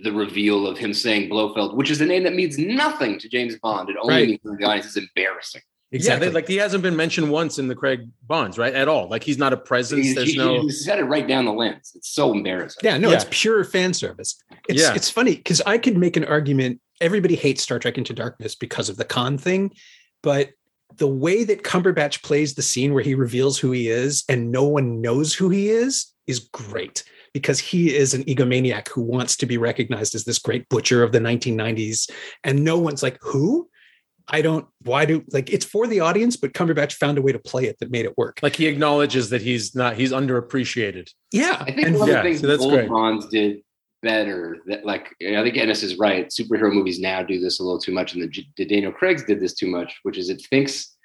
[0.04, 3.56] the reveal of him saying Blofeld, which is a name that means nothing to James
[3.60, 3.90] Bond.
[3.90, 4.28] It only right.
[4.28, 5.62] means the audience is embarrassing.
[5.92, 6.28] Exactly.
[6.28, 8.74] Yeah, like he hasn't been mentioned once in the Craig Bonds, right?
[8.74, 9.08] At all.
[9.08, 10.06] Like he's not a presence.
[10.06, 10.62] He's, There's he, no.
[10.62, 11.94] He said it right down the lens.
[11.96, 12.82] It's so embarrassing.
[12.84, 13.16] Yeah, no, yeah.
[13.16, 14.42] it's pure fan service.
[14.68, 14.94] It's yeah.
[14.94, 18.90] it's funny because I could make an argument everybody hates Star Trek Into Darkness because
[18.90, 19.72] of the Khan thing,
[20.22, 20.52] but
[20.96, 24.64] the way that Cumberbatch plays the scene where he reveals who he is and no
[24.64, 27.04] one knows who he is is great
[27.38, 31.12] because he is an egomaniac who wants to be recognized as this great butcher of
[31.12, 32.10] the 1990s
[32.44, 33.70] and no one's like who
[34.28, 37.40] I don't why do like it's for the audience, but Cumberbatch found a way to
[37.40, 38.40] play it that made it work.
[38.42, 41.10] Like he acknowledges that he's not he's underappreciated.
[41.32, 41.58] Yeah.
[41.62, 42.90] I think and, one of the things so old great.
[42.90, 43.62] Bonds did
[44.02, 46.28] better that like I think Ennis is right.
[46.28, 49.40] Superhero movies now do this a little too much, and the, the Daniel Craig's did
[49.40, 50.98] this too much, which is it thinks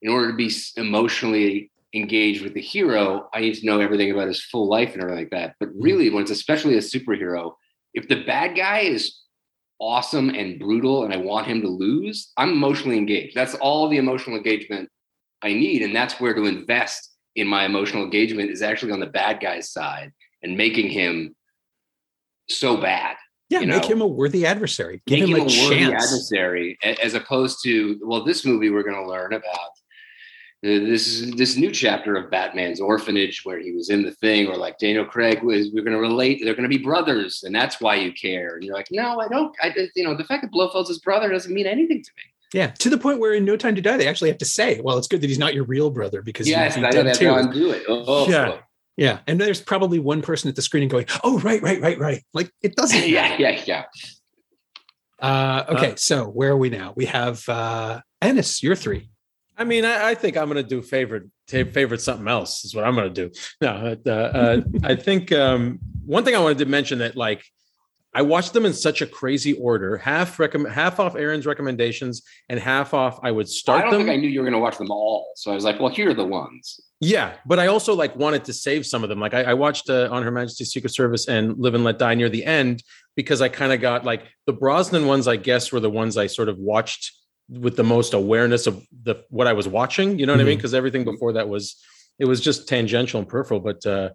[0.00, 4.28] in order to be emotionally engaged with the hero, I need to know everything about
[4.28, 5.54] his full life and everything like that.
[5.60, 5.82] But mm-hmm.
[5.82, 7.54] really, when it's especially a superhero,
[7.94, 9.18] if the bad guy is
[9.78, 13.36] awesome and brutal and I want him to lose, I'm emotionally engaged.
[13.36, 14.88] That's all the emotional engagement
[15.42, 15.82] I need.
[15.82, 19.70] And that's where to invest in my emotional engagement is actually on the bad guy's
[19.70, 20.12] side
[20.42, 21.34] and making him
[22.48, 23.16] so bad.
[23.48, 23.78] Yeah, you know?
[23.78, 25.02] make him a worthy adversary.
[25.06, 28.96] Give him, him, a, a worthy adversary, as opposed to well, this movie we're going
[28.96, 29.70] to learn about
[30.62, 34.78] this this new chapter of Batman's orphanage where he was in the thing, or like
[34.78, 36.40] Daniel Craig was, we're going to relate.
[36.42, 38.54] They're going to be brothers, and that's why you care.
[38.54, 39.54] And you're like, no, I don't.
[39.60, 42.22] I you know the fact that Blofeld's his brother doesn't mean anything to me.
[42.54, 44.80] Yeah, to the point where in No Time to Die they actually have to say,
[44.80, 47.34] "Well, it's good that he's not your real brother because yes, I know too.
[47.34, 48.58] undo it." Oh, oh, yeah,
[48.96, 52.22] yeah, and there's probably one person at the screen going, "Oh, right, right, right, right."
[52.34, 52.98] Like it doesn't.
[53.08, 53.84] yeah, yeah, yeah.
[55.18, 56.92] Uh, okay, uh, so where are we now?
[56.94, 59.08] We have uh, Ennis, you're three.
[59.56, 62.84] I mean, I, I, think I'm going to do favorite favorite something else is what
[62.84, 63.34] I'm going to do.
[63.60, 67.44] No, uh, uh, I think um, one thing I wanted to mention that like
[68.14, 72.60] I watched them in such a crazy order, half recommend half off Aaron's recommendations and
[72.60, 73.80] half off I would start.
[73.80, 74.00] I don't them.
[74.00, 75.88] think I knew you were going to watch them all, so I was like, well,
[75.88, 76.80] here are the ones.
[77.00, 79.18] Yeah, but I also like wanted to save some of them.
[79.18, 82.14] Like I, I watched uh, on Her Majesty's Secret Service and Live and Let Die
[82.14, 82.82] near the end
[83.16, 85.26] because I kind of got like the Brosnan ones.
[85.26, 87.12] I guess were the ones I sort of watched
[87.60, 90.18] with the most awareness of the what I was watching.
[90.18, 90.46] You know what mm-hmm.
[90.46, 90.58] I mean?
[90.58, 91.82] Because everything before that was
[92.18, 93.60] it was just tangential and peripheral.
[93.60, 94.10] But uh,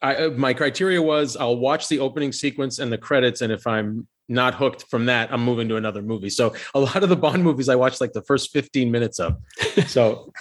[0.00, 3.66] I uh, my criteria was I'll watch the opening sequence and the credits, and if
[3.66, 6.30] I'm not hooked from that, I'm moving to another movie.
[6.30, 9.36] So a lot of the Bond movies I watched like the first 15 minutes of.
[9.86, 10.32] So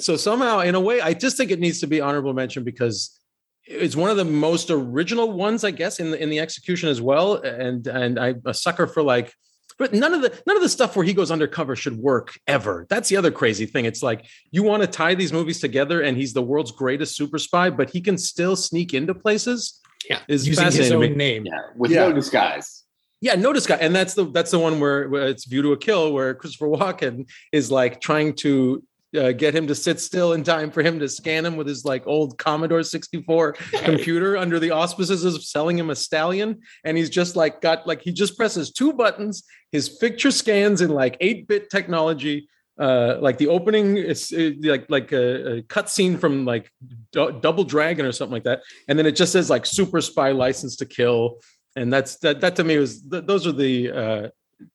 [0.00, 3.18] so somehow in a way, I just think it needs to be honorable mention because
[3.64, 7.00] it's one of the most original ones, I guess, in the in the execution as
[7.00, 7.34] well.
[7.34, 9.32] And and I'm a sucker for like
[9.80, 12.86] but none of the none of the stuff where he goes undercover should work ever.
[12.90, 13.86] That's the other crazy thing.
[13.86, 17.38] It's like you want to tie these movies together, and he's the world's greatest super
[17.38, 19.80] spy, but he can still sneak into places.
[20.08, 21.46] Yeah, is using his own name.
[21.46, 22.08] Yeah, with yeah.
[22.08, 22.84] no disguise.
[23.22, 25.78] Yeah, no disguise, and that's the that's the one where, where it's View to a
[25.78, 28.82] Kill, where Christopher Walken is like trying to
[29.18, 31.84] uh, get him to sit still in time for him to scan him with his
[31.84, 33.52] like old Commodore 64
[33.82, 36.60] computer under the auspices of selling him a stallion.
[36.84, 39.42] And he's just like got like he just presses two buttons.
[39.72, 42.48] His picture scans in like 8-bit technology.
[42.78, 46.70] Uh, like the opening is uh, like like a, a cutscene from like
[47.12, 50.30] D- Double Dragon or something like that, and then it just says like Super Spy
[50.30, 51.40] License to Kill,
[51.76, 52.40] and that's that.
[52.40, 54.28] That to me was th- those are the uh,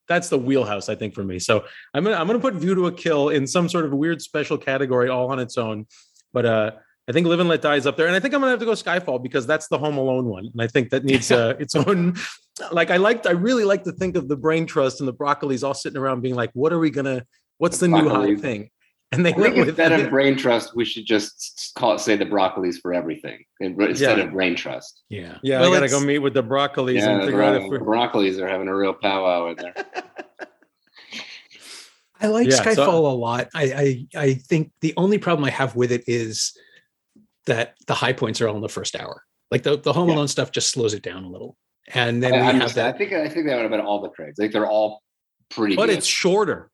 [0.08, 1.38] that's the wheelhouse, I think, for me.
[1.38, 1.64] So
[1.94, 4.58] I'm gonna I'm gonna put View to a Kill in some sort of weird special
[4.58, 5.86] category all on its own.
[6.32, 6.70] But uh
[7.08, 8.58] I think Live and Let Die is up there, and I think I'm gonna have
[8.58, 11.54] to go Skyfall because that's the Home Alone one, and I think that needs uh,
[11.60, 12.16] its own.
[12.72, 15.62] Like I liked, I really like to think of the Brain Trust and the Broccoli's
[15.62, 17.24] all sitting around being like, "What are we gonna?
[17.58, 18.70] What's the new hot thing?"
[19.12, 22.26] And they I think instead of brain trust, we should just call it say the
[22.26, 24.24] broccolis for everything instead yeah.
[24.24, 25.04] of brain trust.
[25.08, 25.60] Yeah, yeah.
[25.60, 28.40] Well, I gotta go meet with the broccolis yeah, and figure out if the broccolis
[28.40, 29.74] are having a real powwow in there.
[32.20, 33.48] I like yeah, Skyfall so, a lot.
[33.54, 36.58] I, I I think the only problem I have with it is
[37.44, 39.22] that the high points are all in the first hour.
[39.52, 40.26] Like the, the Home Alone yeah.
[40.26, 41.56] stuff just slows it down a little.
[41.94, 42.94] And then I, we have that.
[42.94, 44.38] I think I think that would have been all the trades.
[44.38, 45.02] Like they're all
[45.50, 45.76] pretty.
[45.76, 45.98] But good.
[45.98, 46.70] it's shorter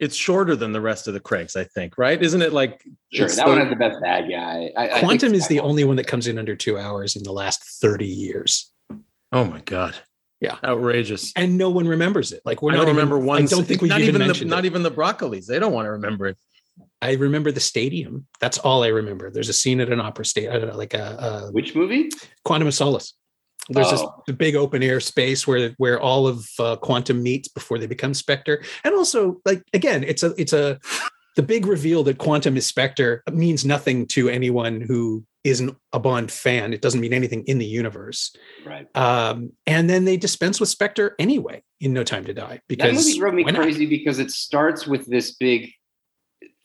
[0.00, 2.20] it's shorter than the rest of the Craigs, I think, right?
[2.22, 4.70] Isn't it like sure that the, one has the best bad guy?
[4.76, 7.32] I, Quantum I is the only one that comes in under two hours in the
[7.32, 8.72] last 30 years.
[9.32, 9.96] Oh my god.
[10.40, 10.56] Yeah.
[10.64, 11.32] Outrageous.
[11.34, 12.42] And no one remembers it.
[12.44, 13.42] Like we're I not don't remember even, one.
[13.42, 15.46] I don't think we not even, even the, not even the broccolis.
[15.46, 16.38] They don't want to remember it.
[17.02, 18.26] I remember the stadium.
[18.40, 19.30] That's all I remember.
[19.30, 21.74] There's a scene at an opera state, I uh, don't know, like a, a which
[21.74, 22.10] movie?
[22.44, 23.14] Quantum of Solace.
[23.68, 24.22] There's oh.
[24.26, 28.14] this big open air space where where all of uh, quantum meets before they become
[28.14, 30.78] Spectre, and also like again, it's a it's a
[31.36, 36.32] the big reveal that quantum is Spectre means nothing to anyone who isn't a Bond
[36.32, 36.72] fan.
[36.72, 38.34] It doesn't mean anything in the universe.
[38.66, 38.88] Right.
[38.96, 43.06] Um, and then they dispense with Spectre anyway in No Time to Die because that
[43.06, 45.72] movie drove me crazy because it starts with this big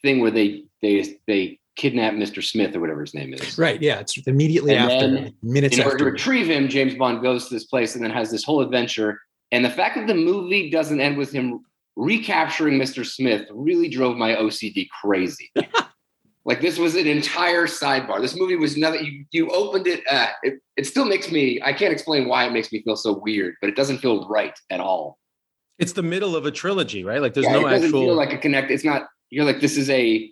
[0.02, 2.44] thing where they they they kidnap Mr.
[2.44, 3.58] Smith or whatever his name is.
[3.58, 3.82] Right.
[3.82, 4.00] Yeah.
[4.00, 5.78] It's immediately and after then, minutes.
[5.78, 6.06] In order after.
[6.06, 9.20] to retrieve him, James Bond goes to this place and then has this whole adventure.
[9.52, 11.64] And the fact that the movie doesn't end with him
[11.96, 13.06] recapturing Mr.
[13.06, 15.52] Smith really drove my OCD crazy.
[16.46, 18.22] like this was an entire sidebar.
[18.22, 19.06] This movie was nothing.
[19.06, 20.60] You, you opened it, uh, it.
[20.76, 21.62] It still makes me.
[21.64, 24.58] I can't explain why it makes me feel so weird, but it doesn't feel right
[24.70, 25.20] at all.
[25.80, 27.22] It's the middle of a trilogy, right?
[27.22, 28.02] Like there's yeah, no it doesn't actual.
[28.02, 28.72] Feel like a connect.
[28.72, 29.04] It's not.
[29.30, 30.32] You're like this is a,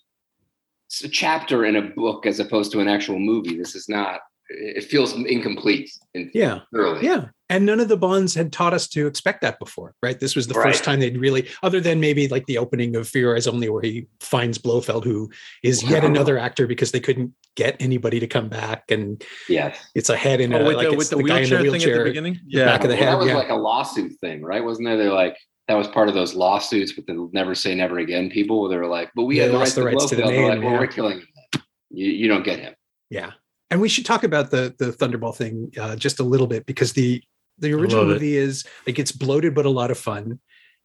[1.04, 3.58] a chapter in a book as opposed to an actual movie.
[3.58, 4.20] This is not
[4.54, 5.92] it feels incomplete.
[6.14, 6.60] yeah.
[6.74, 7.06] Early.
[7.06, 7.28] Yeah.
[7.50, 10.18] And none of the Bonds had taught us to expect that before, right?
[10.20, 10.68] This was the right.
[10.68, 13.70] first time they'd really, other than maybe like the opening of For Your Eyes Only,
[13.70, 15.30] where he finds Blofeld, who
[15.62, 18.84] is yet another actor because they couldn't get anybody to come back.
[18.90, 21.62] And yes, it's a head in oh, a, with like the, with the, the wheelchair,
[21.62, 22.40] thing at the beginning.
[22.48, 22.66] Yeah.
[22.66, 23.14] back of the well, head.
[23.14, 23.36] That was yeah.
[23.36, 24.64] like a lawsuit thing, right?
[24.64, 24.98] Wasn't there?
[24.98, 25.38] They're like,
[25.72, 28.78] that was part of those lawsuits with the never say never again people where they
[28.78, 30.50] were like, but we yeah, had the rights, the rights to, the name.
[30.50, 30.80] Like, well, yeah.
[30.80, 31.28] we're killing him.
[31.90, 32.74] You, you don't get him.
[33.10, 33.32] Yeah
[33.72, 36.94] and we should talk about the the Thunderball thing uh, just a little bit because
[36.94, 37.24] the
[37.58, 38.44] the original movie it.
[38.44, 40.40] is like it's bloated but a lot of fun.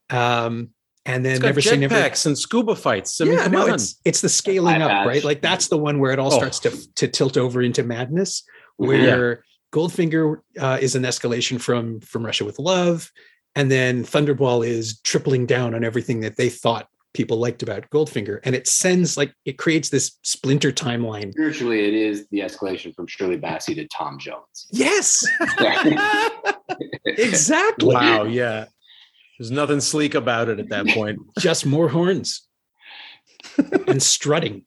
[0.08, 0.70] Um,
[1.04, 3.20] and then never say never and scuba fights.
[3.20, 5.22] I mean, yeah, no, it's it's the scaling up, right?
[5.22, 6.36] Like that's the one where it all oh.
[6.36, 8.86] starts to to tilt over into madness, mm-hmm.
[8.86, 9.34] where yeah.
[9.72, 13.10] Goldfinger uh, is an escalation from from Russia with Love,
[13.56, 18.40] and then Thunderball is tripling down on everything that they thought people liked about Goldfinger.
[18.44, 21.32] And it sends like it creates this splinter timeline.
[21.32, 24.68] Spiritually, it is the escalation from Shirley Bassey to Tom Jones.
[24.70, 25.24] Yes.
[27.06, 27.94] exactly.
[27.94, 28.24] Wow.
[28.24, 28.66] Yeah.
[29.38, 31.18] There's nothing sleek about it at that point.
[31.38, 32.46] Just more horns
[33.86, 34.66] and strutting.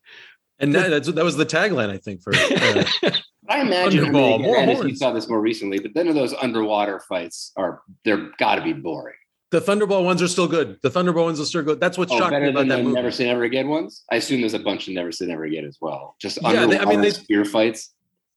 [0.57, 2.33] And that, that was the tagline, I think, for.
[2.35, 3.11] Uh,
[3.49, 4.85] I imagine Thunderball, more horns.
[4.85, 8.73] you saw this more recently, but then those underwater fights are they're got to be
[8.73, 9.15] boring.
[9.51, 10.77] The Thunderball ones are still good.
[10.83, 11.79] The Thunderball ones are still good.
[11.79, 12.93] That's what's oh, shocking about that movie.
[12.93, 14.03] Never Say Never Again ones.
[14.11, 16.15] I assume there's a bunch of Never Say Never Again as well.
[16.21, 17.91] Just yeah, they, I mean, they, spear fights.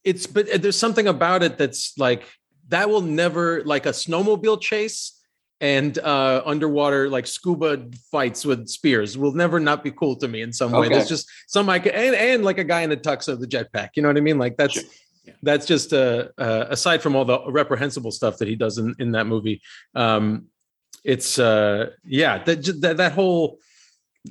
[0.05, 2.25] It's but uh, there's something about it that's like
[2.69, 5.21] that will never like a snowmobile chase
[5.63, 10.43] and uh, underwater like scuba fights with spears will never not be cool to me
[10.43, 10.87] in some way.
[10.87, 10.97] Okay.
[10.97, 13.47] There's just some I like and and like a guy in a tux of the
[13.47, 13.91] jetpack.
[13.95, 14.39] You know what I mean?
[14.39, 14.75] Like that's.
[14.75, 14.83] Sure.
[15.25, 15.35] Yeah.
[15.45, 19.13] That's just uh, uh, aside from all the reprehensible stuff that he does in, in
[19.13, 19.63] that movie.
[19.95, 20.49] Um,
[21.05, 23.59] it's uh yeah that that, that whole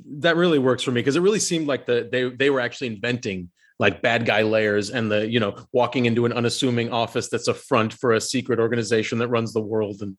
[0.06, 2.88] that really works for me because it really seemed like the they they were actually
[2.88, 7.48] inventing like bad guy layers and the you know walking into an unassuming office that's
[7.48, 10.16] a front for a secret organization that runs the world and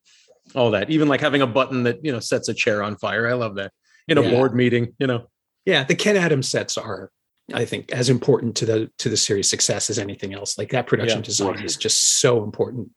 [0.54, 3.28] all that even like having a button that you know sets a chair on fire
[3.28, 3.72] i love that
[4.08, 4.30] in a yeah.
[4.30, 5.26] board meeting you know
[5.64, 7.10] yeah the ken adams sets are
[7.54, 10.86] i think as important to the to the series success as anything else like that
[10.86, 11.24] production yeah.
[11.24, 12.90] design is just so important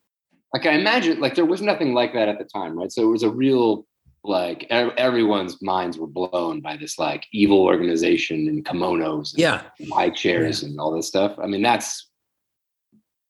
[0.56, 2.90] like I imagine, like there was nothing like that at the time, right?
[2.90, 3.86] So it was a real
[4.24, 10.10] like everyone's minds were blown by this like evil organization and kimonos, and yeah, high
[10.10, 10.70] chairs yeah.
[10.70, 11.36] and all this stuff.
[11.44, 12.10] I mean, that's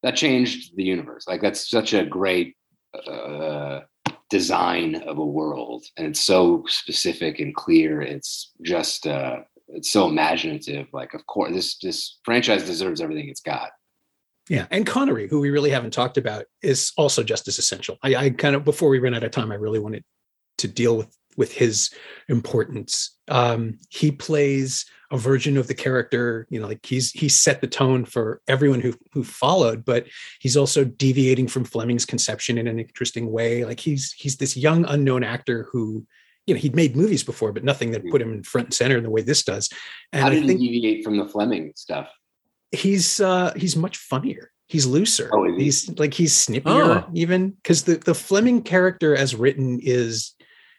[0.03, 1.27] that changed the universe.
[1.27, 2.55] Like that's such a great
[2.93, 3.81] uh,
[4.29, 8.01] design of a world, and it's so specific and clear.
[8.01, 9.37] It's just uh,
[9.69, 10.87] it's so imaginative.
[10.93, 13.71] Like, of course, this this franchise deserves everything it's got.
[14.49, 17.97] Yeah, and Connery, who we really haven't talked about, is also just as essential.
[18.03, 20.03] I, I, kind of before we run out of time, I really wanted
[20.59, 21.89] to deal with with his
[22.29, 23.17] importance.
[23.27, 27.67] Um, he plays a version of the character, you know, like he's he set the
[27.67, 30.07] tone for everyone who who followed, but
[30.39, 33.65] he's also deviating from Fleming's conception in an interesting way.
[33.65, 36.05] Like he's he's this young unknown actor who
[36.47, 38.97] you know he'd made movies before, but nothing that put him in front and center
[38.97, 39.69] in the way this does.
[40.11, 42.09] And How did I think, he deviate from the Fleming stuff?
[42.75, 47.09] he's uh he's much funnier he's looser oh, he's like he's snippier oh.
[47.13, 50.33] even because the the fleming character as written is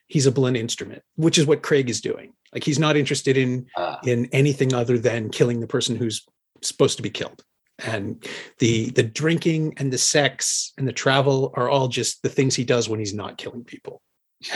[0.08, 3.66] he's a blunt instrument which is what craig is doing like he's not interested in
[3.76, 3.96] uh.
[4.04, 6.26] in anything other than killing the person who's
[6.62, 7.44] supposed to be killed
[7.84, 8.26] and
[8.58, 12.64] the the drinking and the sex and the travel are all just the things he
[12.64, 14.00] does when he's not killing people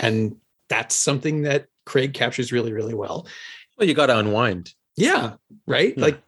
[0.01, 0.37] and
[0.69, 3.27] that's something that craig captures really really well
[3.77, 5.35] well you got to unwind yeah
[5.67, 6.05] right yeah.
[6.05, 6.23] like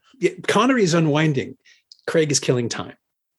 [0.47, 1.57] Connery is unwinding.
[2.07, 2.97] Craig is killing time.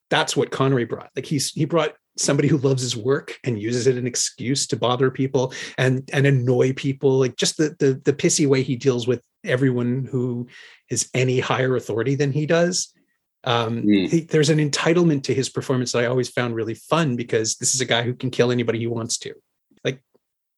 [0.09, 1.09] That's what Connery brought.
[1.15, 4.77] Like he's he brought somebody who loves his work and uses it an excuse to
[4.77, 7.19] bother people and and annoy people.
[7.19, 10.47] Like just the the the pissy way he deals with everyone who
[10.89, 12.93] is any higher authority than he does.
[13.45, 14.09] Um, mm.
[14.09, 17.75] he, there's an entitlement to his performance that I always found really fun because this
[17.75, 19.33] is a guy who can kill anybody he wants to.
[19.83, 20.01] Like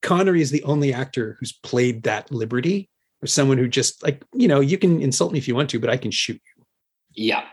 [0.04, 2.90] Connery is the only actor who's played that liberty
[3.26, 5.80] or someone who just like you know you can insult me if you want to
[5.80, 6.64] but i can shoot you
[7.14, 7.46] yeah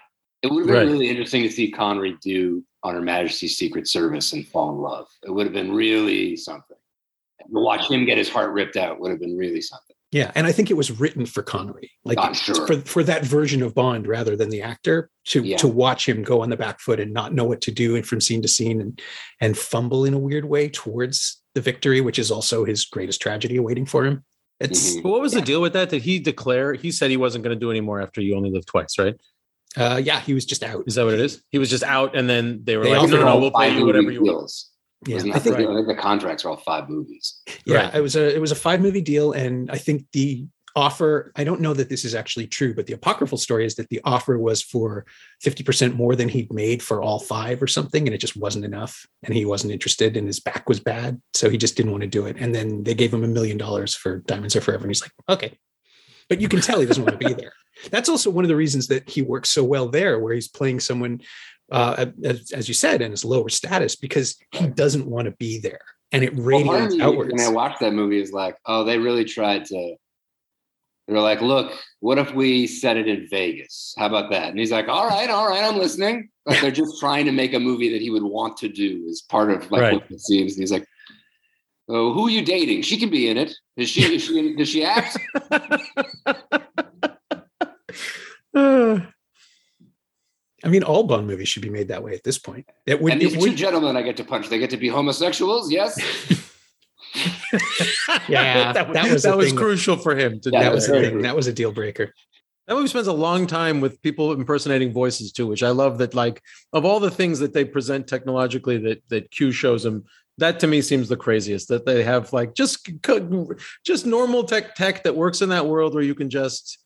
[0.43, 0.87] it would have been right.
[0.87, 5.07] really interesting to see connery do on her majesty's secret service and fall in love
[5.23, 6.77] it would have been really something
[7.41, 10.47] to watch him get his heart ripped out would have been really something Yeah, and
[10.47, 12.67] I think it was written for Connery, like sure.
[12.67, 15.57] for for that version of Bond rather than the actor to yeah.
[15.57, 18.07] to watch him go on the back foot and not know what to do and
[18.07, 19.01] from scene to scene and
[19.41, 23.57] and fumble in a weird way towards the victory, which is also his greatest tragedy
[23.57, 24.23] awaiting for him.
[24.61, 25.09] It's mm-hmm.
[25.09, 25.41] what was yeah.
[25.41, 25.89] the deal with that?
[25.89, 26.75] Did he declare?
[26.75, 29.15] He said he wasn't going to do anymore after you only live twice, right?
[29.77, 30.85] Uh, yeah, he was just out.
[30.87, 31.43] Is that what it is?
[31.51, 33.77] He was just out, and then they were they like, "No, no, no, we'll pay
[33.77, 34.53] you whatever you want."
[35.07, 35.69] Yeah, I think, right.
[35.69, 37.43] I think the contracts are all five movies.
[37.65, 37.95] Yeah, right.
[37.95, 41.45] it was a it was a five movie deal, and I think the offer i
[41.45, 44.39] don't know that this is actually true but the apocryphal story is that the offer
[44.39, 45.05] was for
[45.45, 49.07] 50% more than he'd made for all five or something and it just wasn't enough
[49.23, 52.09] and he wasn't interested and his back was bad so he just didn't want to
[52.09, 54.91] do it and then they gave him a million dollars for diamonds are forever and
[54.91, 55.59] he's like okay
[56.29, 57.53] but you can tell he doesn't want to be there
[57.91, 60.81] that's also one of the reasons that he works so well there where he's playing
[60.81, 61.21] someone
[61.71, 65.59] uh, as, as you said in his lower status because he doesn't want to be
[65.59, 65.81] there
[66.13, 67.33] and it radiates well, outwards.
[67.33, 69.97] When I watched that movie, is like, oh, they really tried to
[71.09, 73.95] they're like, look, what if we set it in Vegas?
[73.99, 74.49] How about that?
[74.49, 76.29] And he's like, all right, all right, I'm listening.
[76.47, 79.23] Like they're just trying to make a movie that he would want to do as
[79.23, 79.95] part of like right.
[79.95, 80.55] what it seems.
[80.55, 80.87] And he's like,
[81.89, 82.83] oh, who are you dating?
[82.83, 83.55] She can be in it.
[83.77, 85.19] Is she, is she does she act?
[90.65, 92.69] I mean, all Bond movies should be made that way at this point.
[92.87, 93.57] It would, and these two would...
[93.57, 95.99] gentlemen I get to punch, they get to be homosexuals, yes?
[98.29, 100.41] yeah, that, that, was that was crucial for him.
[100.41, 101.23] To yeah, that was that.
[101.23, 102.15] that was a deal breaker.
[102.69, 105.99] That movie spends a long time with people impersonating voices too, which I love.
[105.99, 106.41] That like
[106.73, 110.05] of all the things that they present technologically that that Q shows them,
[110.39, 111.69] that to me seems the craziest.
[111.69, 112.89] That they have like just
[113.85, 116.79] just normal tech tech that works in that world where you can just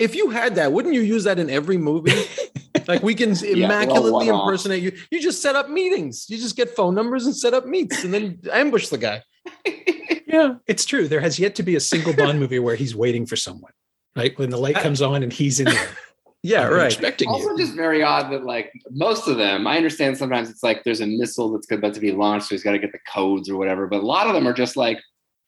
[0.00, 2.24] if you had that, wouldn't you use that in every movie?
[2.88, 4.92] like we can yeah, immaculately well, impersonate you.
[5.10, 6.26] You just set up meetings.
[6.28, 9.22] You just get phone numbers and set up meets and then ambush the guy.
[10.26, 11.06] yeah, it's true.
[11.06, 13.72] There has yet to be a single Bond movie where he's waiting for someone,
[14.16, 14.36] right?
[14.38, 15.88] When the light comes on and he's in there.
[16.42, 16.86] yeah, right.
[16.86, 17.58] Expecting also, you.
[17.58, 19.66] just very odd that like most of them.
[19.66, 22.64] I understand sometimes it's like there's a missile that's about to be launched, so he's
[22.64, 23.86] got to get the codes or whatever.
[23.86, 24.98] But a lot of them are just like,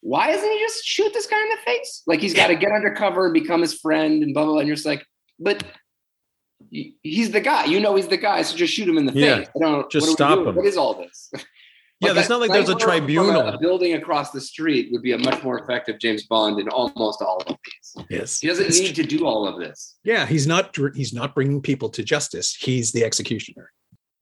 [0.03, 2.03] why doesn't he just shoot this guy in the face?
[2.05, 4.53] Like he's got to get undercover and become his friend and blah blah.
[4.53, 4.59] blah.
[4.59, 5.05] And you're just like,
[5.39, 5.63] but
[6.69, 7.65] he's the guy.
[7.65, 9.37] You know he's the guy, so just shoot him in the yeah.
[9.37, 9.47] face.
[9.55, 10.55] I don't just stop him.
[10.55, 11.31] What is all this?
[11.99, 13.41] Yeah, like it's not like there's a uh, tribunal.
[13.41, 16.67] A, a, building across the street would be a much more effective James Bond in
[16.67, 18.05] almost all of these.
[18.09, 19.95] Yes, he doesn't need to do all of this.
[20.03, 20.75] Yeah, he's not.
[20.95, 22.55] He's not bringing people to justice.
[22.55, 23.71] He's the executioner.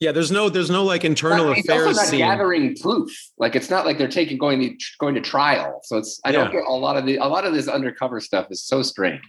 [0.02, 1.86] Yeah, there's no, there's no like internal affairs.
[1.86, 2.20] Also not scene.
[2.20, 3.12] gathering proof.
[3.38, 5.80] Like it's not like they're taking going to going to trial.
[5.84, 6.39] So it's I yeah.
[6.39, 9.22] don't get a lot of the a lot of this undercover stuff is so strange.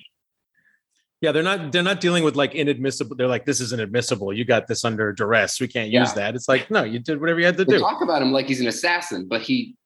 [1.21, 3.17] Yeah, they're not they're not dealing with like inadmissible.
[3.17, 4.33] They're like, this isn't admissible.
[4.33, 5.61] You got this under duress.
[5.61, 6.01] We can't yeah.
[6.01, 6.35] use that.
[6.35, 7.79] It's like, no, you did whatever you had to they do.
[7.79, 9.77] Talk about him like he's an assassin, but he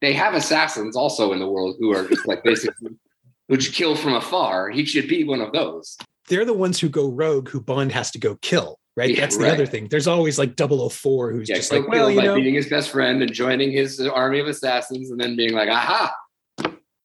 [0.00, 2.92] they have assassins also in the world who are just like basically
[3.48, 4.70] which kill from afar.
[4.70, 5.98] He should be one of those.
[6.28, 9.10] They're the ones who go rogue who Bond has to go kill, right?
[9.10, 9.52] Yeah, That's the right.
[9.52, 9.88] other thing.
[9.88, 13.22] There's always like 004 who's yeah, just like, well, you know, beating his best friend
[13.22, 16.14] and joining his army of assassins and then being like, aha,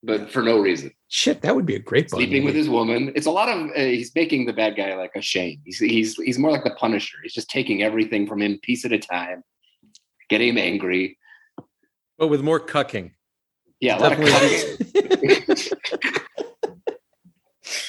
[0.02, 0.92] but for no reason.
[1.08, 3.12] Shit, that would be a great sleeping with his woman.
[3.14, 5.60] It's a lot of uh, he's making the bad guy like a shame.
[5.64, 7.18] He's he's he's more like the Punisher.
[7.22, 9.42] He's just taking everything from him piece at a time,
[10.28, 11.18] getting him angry,
[12.18, 13.12] but with more cucking.
[13.80, 15.72] Yeah, a lot of cucking.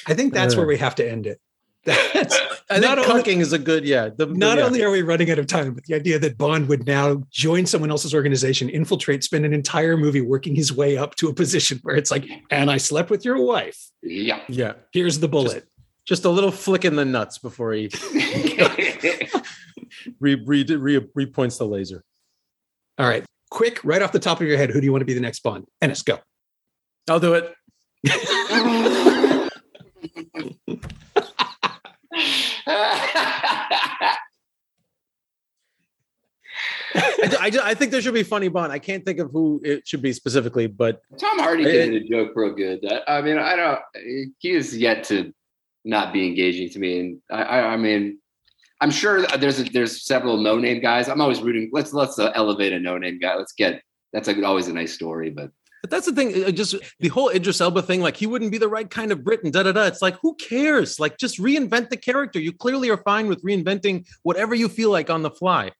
[0.06, 1.40] I think that's where we have to end it.
[1.84, 2.38] That's
[2.70, 4.10] I think cucking is a good, yeah.
[4.16, 4.64] The, not yeah.
[4.64, 7.66] only are we running out of time, but the idea that Bond would now join
[7.66, 11.80] someone else's organization, infiltrate, spend an entire movie working his way up to a position
[11.82, 13.90] where it's like, and I slept with your wife.
[14.00, 14.40] Yeah.
[14.48, 14.74] Yeah.
[14.92, 15.52] Here's the bullet.
[15.52, 15.66] Just,
[16.06, 17.90] just a little flick in the nuts before he
[20.20, 22.04] re, re, re, re points the laser.
[22.96, 23.24] All right.
[23.50, 25.20] Quick, right off the top of your head, who do you want to be the
[25.20, 25.66] next Bond?
[25.80, 26.20] Ennis, go.
[27.08, 27.52] I'll do it.
[32.14, 34.16] I,
[36.94, 38.72] I, I, think there should be funny Bond.
[38.72, 42.32] I can't think of who it should be specifically, but Tom Hardy did a joke
[42.34, 42.80] real good.
[42.84, 43.80] I, I, mean, I don't.
[44.38, 45.32] He is yet to
[45.84, 48.18] not be engaging to me, and I, I mean,
[48.80, 51.08] I'm sure there's a, there's several no name guys.
[51.08, 51.70] I'm always rooting.
[51.72, 53.36] Let's let's uh, elevate a no name guy.
[53.36, 53.82] Let's get
[54.12, 55.50] that's like always a nice story, but
[55.82, 56.44] but that's the thing.
[56.44, 59.12] Uh, uh, just the whole Idris Elba thing, like he wouldn't be the right kind
[59.12, 59.84] of Brit and da da da.
[59.84, 60.98] It's like, who cares?
[60.98, 62.38] Like, just reinvent the character.
[62.38, 65.72] You clearly are fine with reinventing whatever you feel like on the fly.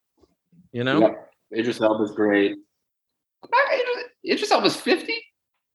[0.72, 1.00] You know?
[1.00, 1.30] Yep.
[1.56, 2.56] Idris Elba's great.
[4.28, 5.14] Idris Elba's 50?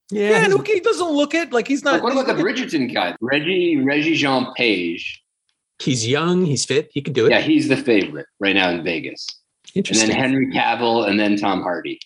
[0.10, 1.96] Yeah, yeah and he doesn't look it like he's not.
[1.96, 3.16] Like what about the Bridgerton guy?
[3.20, 5.24] Reggie Regé-Jean Page.
[5.80, 7.32] He's young, he's fit, he could do it.
[7.32, 9.28] Yeah, he's the favorite right now in Vegas.
[9.76, 10.10] Interesting.
[10.10, 12.00] And then Henry Cavill and then Tom Hardy.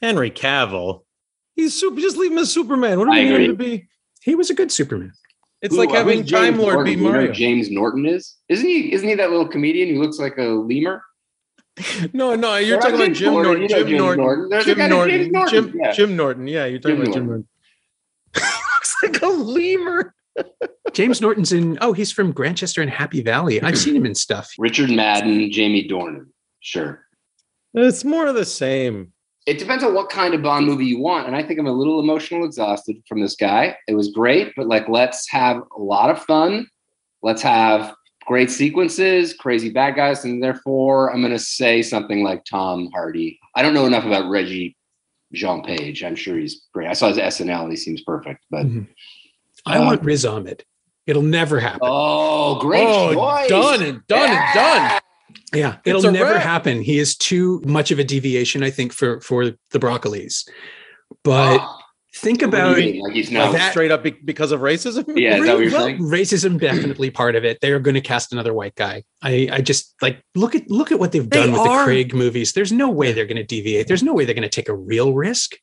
[0.00, 1.02] Henry Cavill.
[1.58, 2.00] He's super.
[2.00, 3.00] Just leave him as Superman.
[3.00, 3.88] What do we need him to be?
[4.22, 5.12] He was a good Superman.
[5.60, 7.32] It's Who, like having Time Lord be Mario.
[7.32, 8.92] James Norton is, isn't he?
[8.92, 11.02] Isn't he that little comedian who looks like a lemur?
[12.12, 13.66] No, no, you're talking about Jim Norton.
[13.66, 13.68] Norton.
[13.68, 14.62] Jim Norton.
[14.62, 15.48] Jim Norton.
[15.48, 15.92] Jim, yeah.
[15.92, 16.46] Jim Norton.
[16.46, 17.48] Yeah, you're talking Jim about Jim Norton.
[18.36, 20.14] looks like a lemur.
[20.92, 21.76] James Norton's in.
[21.80, 23.60] Oh, he's from Grantchester and Happy Valley.
[23.60, 24.52] I've seen him in stuff.
[24.58, 26.26] Richard Madden, Jamie Dornan.
[26.60, 27.04] Sure.
[27.74, 29.12] It's more of the same.
[29.48, 31.26] It depends on what kind of Bond movie you want.
[31.26, 33.78] And I think I'm a little emotional exhausted from this guy.
[33.88, 36.68] It was great, but like, let's have a lot of fun.
[37.22, 37.94] Let's have
[38.26, 40.22] great sequences, crazy bad guys.
[40.26, 43.40] And therefore, I'm going to say something like Tom Hardy.
[43.54, 44.76] I don't know enough about Reggie
[45.32, 46.04] Jean Page.
[46.04, 46.88] I'm sure he's great.
[46.88, 48.66] I saw his SNL and he seems perfect, but.
[48.66, 48.82] Mm-hmm.
[49.64, 50.62] I want Riz Ahmed.
[51.06, 51.80] It'll never happen.
[51.82, 53.48] Oh, great oh, choice.
[53.48, 54.44] Done and done yeah.
[54.44, 54.97] and done.
[55.52, 56.42] Yeah, it'll never wrap.
[56.42, 56.82] happen.
[56.82, 60.48] He is too much of a deviation, I think, for for the Broccoli's.
[61.24, 61.78] But oh,
[62.14, 65.04] think about like he's not that, straight up because of racism.
[65.16, 67.60] Yeah, well, racism definitely part of it.
[67.60, 69.04] They are going to cast another white guy.
[69.22, 71.78] I I just like look at look at what they've done they with are.
[71.78, 72.52] the Craig movies.
[72.52, 73.88] There's no way they're going to deviate.
[73.88, 75.56] There's no way they're going to take a real risk.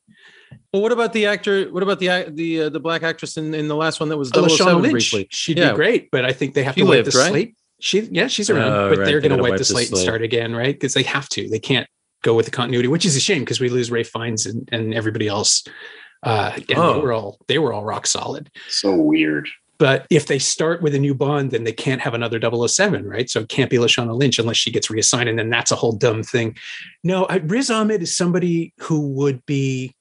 [0.71, 1.71] Well, what about the actor?
[1.71, 4.31] What about the the uh, the black actress in, in the last one that was
[4.35, 4.91] oh, Lynch?
[4.91, 5.27] Briefly?
[5.31, 5.71] She'd yeah.
[5.71, 7.29] be great, but I think they have she to wipe the right?
[7.29, 7.55] slate.
[7.79, 9.05] She, yeah, she's around, uh, but right.
[9.05, 10.73] they're going to wipe the slate, slate and start again, right?
[10.73, 11.49] Because they have to.
[11.49, 11.87] They can't
[12.23, 14.93] go with the continuity, which is a shame because we lose Ralph Fiennes and, and
[14.93, 15.63] everybody else.
[16.23, 16.93] Uh, again, oh.
[16.93, 18.49] they were all they were all rock solid.
[18.69, 19.47] So weird.
[19.77, 23.29] But if they start with a new Bond, then they can't have another 007, right?
[23.29, 25.91] So it can't be Lashana Lynch unless she gets reassigned, and then that's a whole
[25.91, 26.55] dumb thing.
[27.03, 29.93] No, I, Riz Ahmed is somebody who would be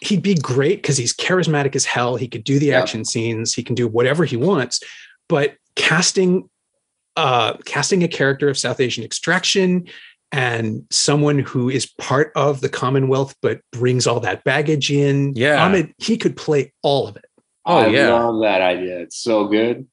[0.00, 2.16] he'd be great because he's charismatic as hell.
[2.16, 2.80] He could do the yeah.
[2.80, 3.54] action scenes.
[3.54, 4.80] He can do whatever he wants.
[5.28, 6.48] But casting,
[7.16, 9.86] uh, casting a character of South Asian extraction
[10.32, 15.32] and someone who is part of the Commonwealth but brings all that baggage in.
[15.34, 17.26] Yeah, Ahmed, he could play all of it.
[17.66, 19.00] Oh I yeah, love that idea.
[19.00, 19.86] It's so good.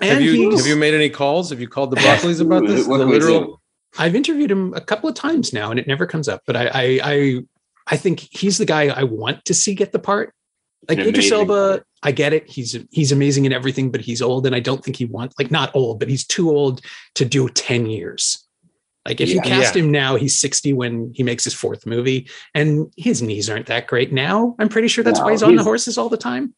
[0.00, 1.50] And have you have you made any calls?
[1.50, 2.86] Have you called the Broccoli's about this?
[2.86, 3.60] the literal.
[3.96, 6.42] I've interviewed him a couple of times now, and it never comes up.
[6.46, 7.40] But I, I, I
[7.86, 10.34] I think he's the guy I want to see get the part.
[10.88, 12.48] Like Idris Elba, I get it.
[12.48, 15.50] He's he's amazing in everything, but he's old, and I don't think he wants like
[15.50, 16.82] not old, but he's too old
[17.14, 18.46] to do ten years.
[19.06, 19.82] Like if yeah, you cast yeah.
[19.82, 23.86] him now, he's 60 when he makes his fourth movie, and his knees aren't that
[23.86, 24.54] great now.
[24.58, 26.54] I'm pretty sure that's no, why he's, he's on the horses all the time.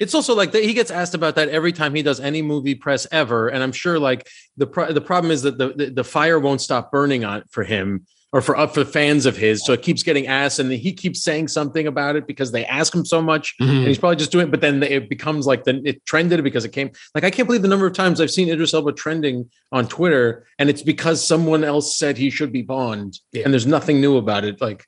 [0.00, 2.74] It's also like that he gets asked about that every time he does any movie
[2.74, 6.04] press ever, and I'm sure like the pro- the problem is that the, the, the
[6.04, 9.64] fire won't stop burning on for him or for uh, for fans of his.
[9.64, 12.92] So it keeps getting asked, and he keeps saying something about it because they ask
[12.92, 13.70] him so much, mm-hmm.
[13.70, 14.50] and he's probably just doing it.
[14.50, 16.90] But then it becomes like then it trended because it came.
[17.14, 20.44] Like I can't believe the number of times I've seen Idris Elba trending on Twitter,
[20.58, 23.44] and it's because someone else said he should be Bond, yeah.
[23.44, 24.60] and there's nothing new about it.
[24.60, 24.84] Like,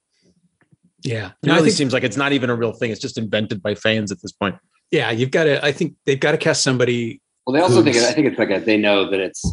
[1.03, 2.90] yeah, it really think, seems like it's not even a real thing.
[2.90, 4.57] It's just invented by fans at this point.
[4.90, 5.64] Yeah, you've got to.
[5.64, 7.22] I think they've got to cast somebody.
[7.47, 7.97] Well, they also think.
[7.97, 9.49] I think it's like a, they know that it's.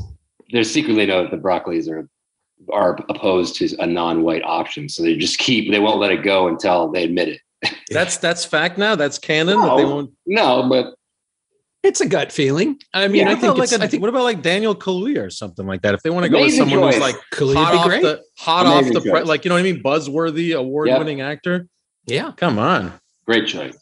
[0.52, 2.10] they're secretly know that the Broccoli's are
[2.72, 4.90] are opposed to a non-white option.
[4.90, 7.42] So they just keep they won't let it go until they admit it.
[7.90, 8.96] that's that's fact now.
[8.96, 9.58] That's canon.
[9.58, 10.12] No, that they won't.
[10.26, 10.96] No, but
[11.84, 12.80] it's a gut feeling.
[12.94, 15.30] I mean, yeah, I think like a, I think what about like Daniel Kaluuya or
[15.30, 15.94] something like that?
[15.94, 16.96] If they want to go with someone choice.
[16.96, 18.02] who's like Kaluuya hot off great.
[18.02, 21.32] the hot Amazing off the pre- like you know what I mean, buzzworthy, award-winning yep.
[21.32, 21.68] actor.
[22.06, 22.94] Yeah, come on,
[23.26, 23.78] great choice.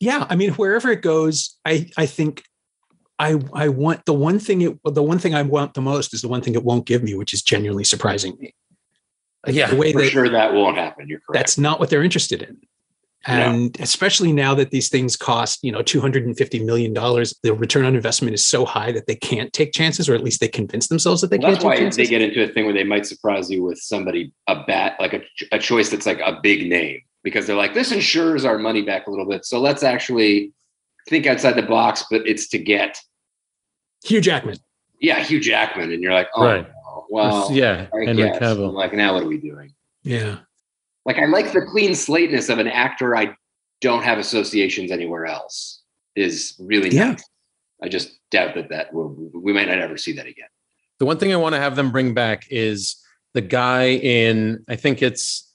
[0.00, 2.42] Yeah, I mean, wherever it goes, I I think
[3.18, 6.22] I I want the one thing it the one thing I want the most is
[6.22, 8.54] the one thing it won't give me, which is genuinely surprising me.
[9.46, 11.08] Like yeah, the way for that, sure that won't happen.
[11.08, 11.38] You're correct.
[11.38, 12.58] That's not what they're interested in.
[13.26, 13.82] And yeah.
[13.82, 18.46] especially now that these things cost, you know, $250 million, the return on investment is
[18.46, 21.38] so high that they can't take chances, or at least they convince themselves that they
[21.38, 23.78] well, can't that's why they get into a thing where they might surprise you with
[23.78, 27.74] somebody, a bat, like a, a choice that's like a big name, because they're like,
[27.74, 29.44] this ensures our money back a little bit.
[29.44, 30.52] So let's actually
[31.08, 32.98] think outside the box, but it's to get
[34.04, 34.58] Hugh Jackman.
[35.00, 36.66] Yeah, Hugh Jackman, and you're like, oh, right.
[37.10, 38.38] well, yeah, I Henry guess.
[38.38, 38.72] Cavill.
[38.72, 39.72] like, now what are we doing?
[40.02, 40.38] Yeah,
[41.04, 43.36] like I like the clean slateness of an actor I
[43.80, 45.82] don't have associations anywhere else
[46.14, 47.12] is really yeah.
[47.12, 47.24] Nice.
[47.82, 50.48] I just doubt that that we might not ever see that again.
[50.98, 52.96] The one thing I want to have them bring back is
[53.34, 55.45] the guy in I think it's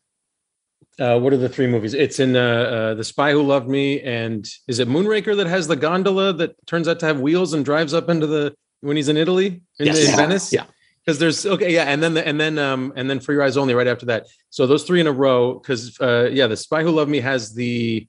[0.99, 1.93] uh, what are the three movies?
[1.93, 5.67] It's in uh, uh, The Spy Who Loved Me, and is it Moonraker that has
[5.67, 9.09] the gondola that turns out to have wheels and drives up into the when he's
[9.09, 10.09] in Italy in, yes.
[10.09, 10.51] in Venice?
[10.51, 10.65] Yeah,
[11.05, 13.57] because there's okay, yeah, and then the, and then um and then For Your Eyes
[13.57, 14.27] Only right after that.
[14.49, 17.53] So those three in a row, because uh, yeah, The Spy Who Loved Me has
[17.53, 18.07] the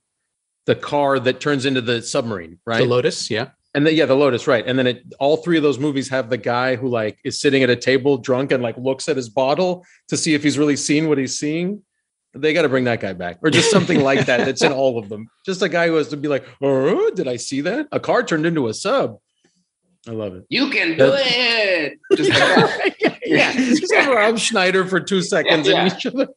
[0.67, 2.79] the car that turns into the submarine, right?
[2.79, 3.51] The Lotus, yeah.
[3.75, 4.67] And then yeah, the Lotus, right?
[4.67, 7.63] And then it, all three of those movies have the guy who like is sitting
[7.63, 10.77] at a table drunk and like looks at his bottle to see if he's really
[10.77, 11.83] seen what he's seeing
[12.35, 14.39] They got to bring that guy back, or just something like that.
[14.47, 15.29] That's in all of them.
[15.45, 17.89] Just a guy who has to be like, "Oh, did I see that?
[17.93, 19.19] A car turned into a sub."
[20.09, 20.45] I love it.
[20.49, 21.99] You can do it.
[22.17, 23.53] Just like yeah, yeah.
[23.53, 25.87] Just have Rob Schneider for two seconds yeah, yeah.
[25.87, 26.29] in each other.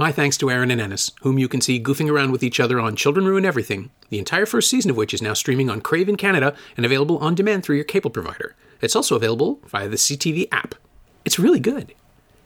[0.00, 2.78] My thanks to Aaron and Ennis, whom you can see goofing around with each other
[2.78, 6.08] on Children Ruin Everything, the entire first season of which is now streaming on Crave
[6.08, 8.54] in Canada and available on demand through your cable provider.
[8.80, 10.76] It's also available via the CTV app.
[11.24, 11.94] It's really good.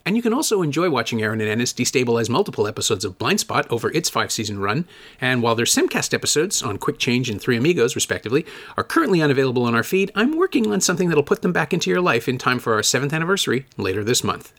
[0.04, 3.90] And you can also enjoy watching Aaron and Ennis destabilize multiple episodes of Blindspot over
[3.92, 4.86] its five season run.
[5.20, 8.44] And while their Semcast episodes on Quick Change and Three Amigos, respectively,
[8.76, 11.90] are currently unavailable on our feed, I'm working on something that'll put them back into
[11.90, 14.52] your life in time for our seventh anniversary later this month.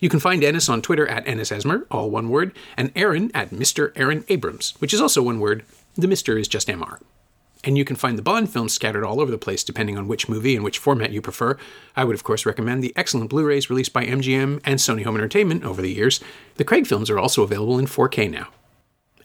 [0.00, 3.50] You can find Ennis on Twitter at Ennis Esmer, all one word, and Aaron at
[3.50, 3.92] Mr.
[3.96, 5.64] Aaron Abrams, which is also one word.
[5.96, 6.38] The Mr.
[6.38, 7.00] is just MR.
[7.64, 10.28] And you can find the Bond films scattered all over the place depending on which
[10.28, 11.56] movie and which format you prefer.
[11.96, 15.16] I would, of course, recommend the excellent Blu rays released by MGM and Sony Home
[15.16, 16.20] Entertainment over the years.
[16.54, 18.48] The Craig films are also available in 4K now.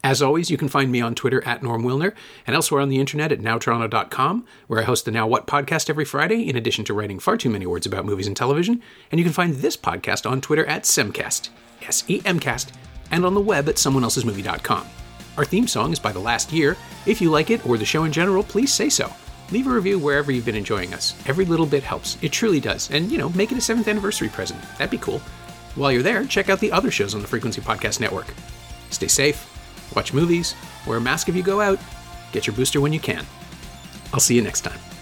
[0.04, 2.14] As always, you can find me on Twitter at Norm Wilner
[2.46, 6.04] and elsewhere on the internet at nowtoronto.com, where I host the Now What podcast every
[6.04, 8.82] Friday, in addition to writing far too many words about movies and television.
[9.12, 11.50] And you can find this podcast on Twitter at Semcast,
[11.84, 12.74] S E M Cast,
[13.12, 15.03] and on the web at someoneelsesmovie.com.
[15.38, 16.78] Our theme song is by The Last Year.
[17.06, 19.12] If you like it or the show in general, please say so.
[19.52, 21.16] Leave a review wherever you've been enjoying us.
[21.26, 22.18] Every little bit helps.
[22.22, 22.90] It truly does.
[22.92, 24.62] And, you know, make it a 7th anniversary present.
[24.78, 25.20] That'd be cool.
[25.76, 28.28] While you're there, check out the other shows on the Frequency Podcast Network.
[28.90, 29.50] Stay safe
[29.96, 30.56] watch movies,
[30.86, 31.80] wear a mask if you go out,
[32.32, 33.26] get your booster when you can.
[34.14, 34.93] I'll see you next time.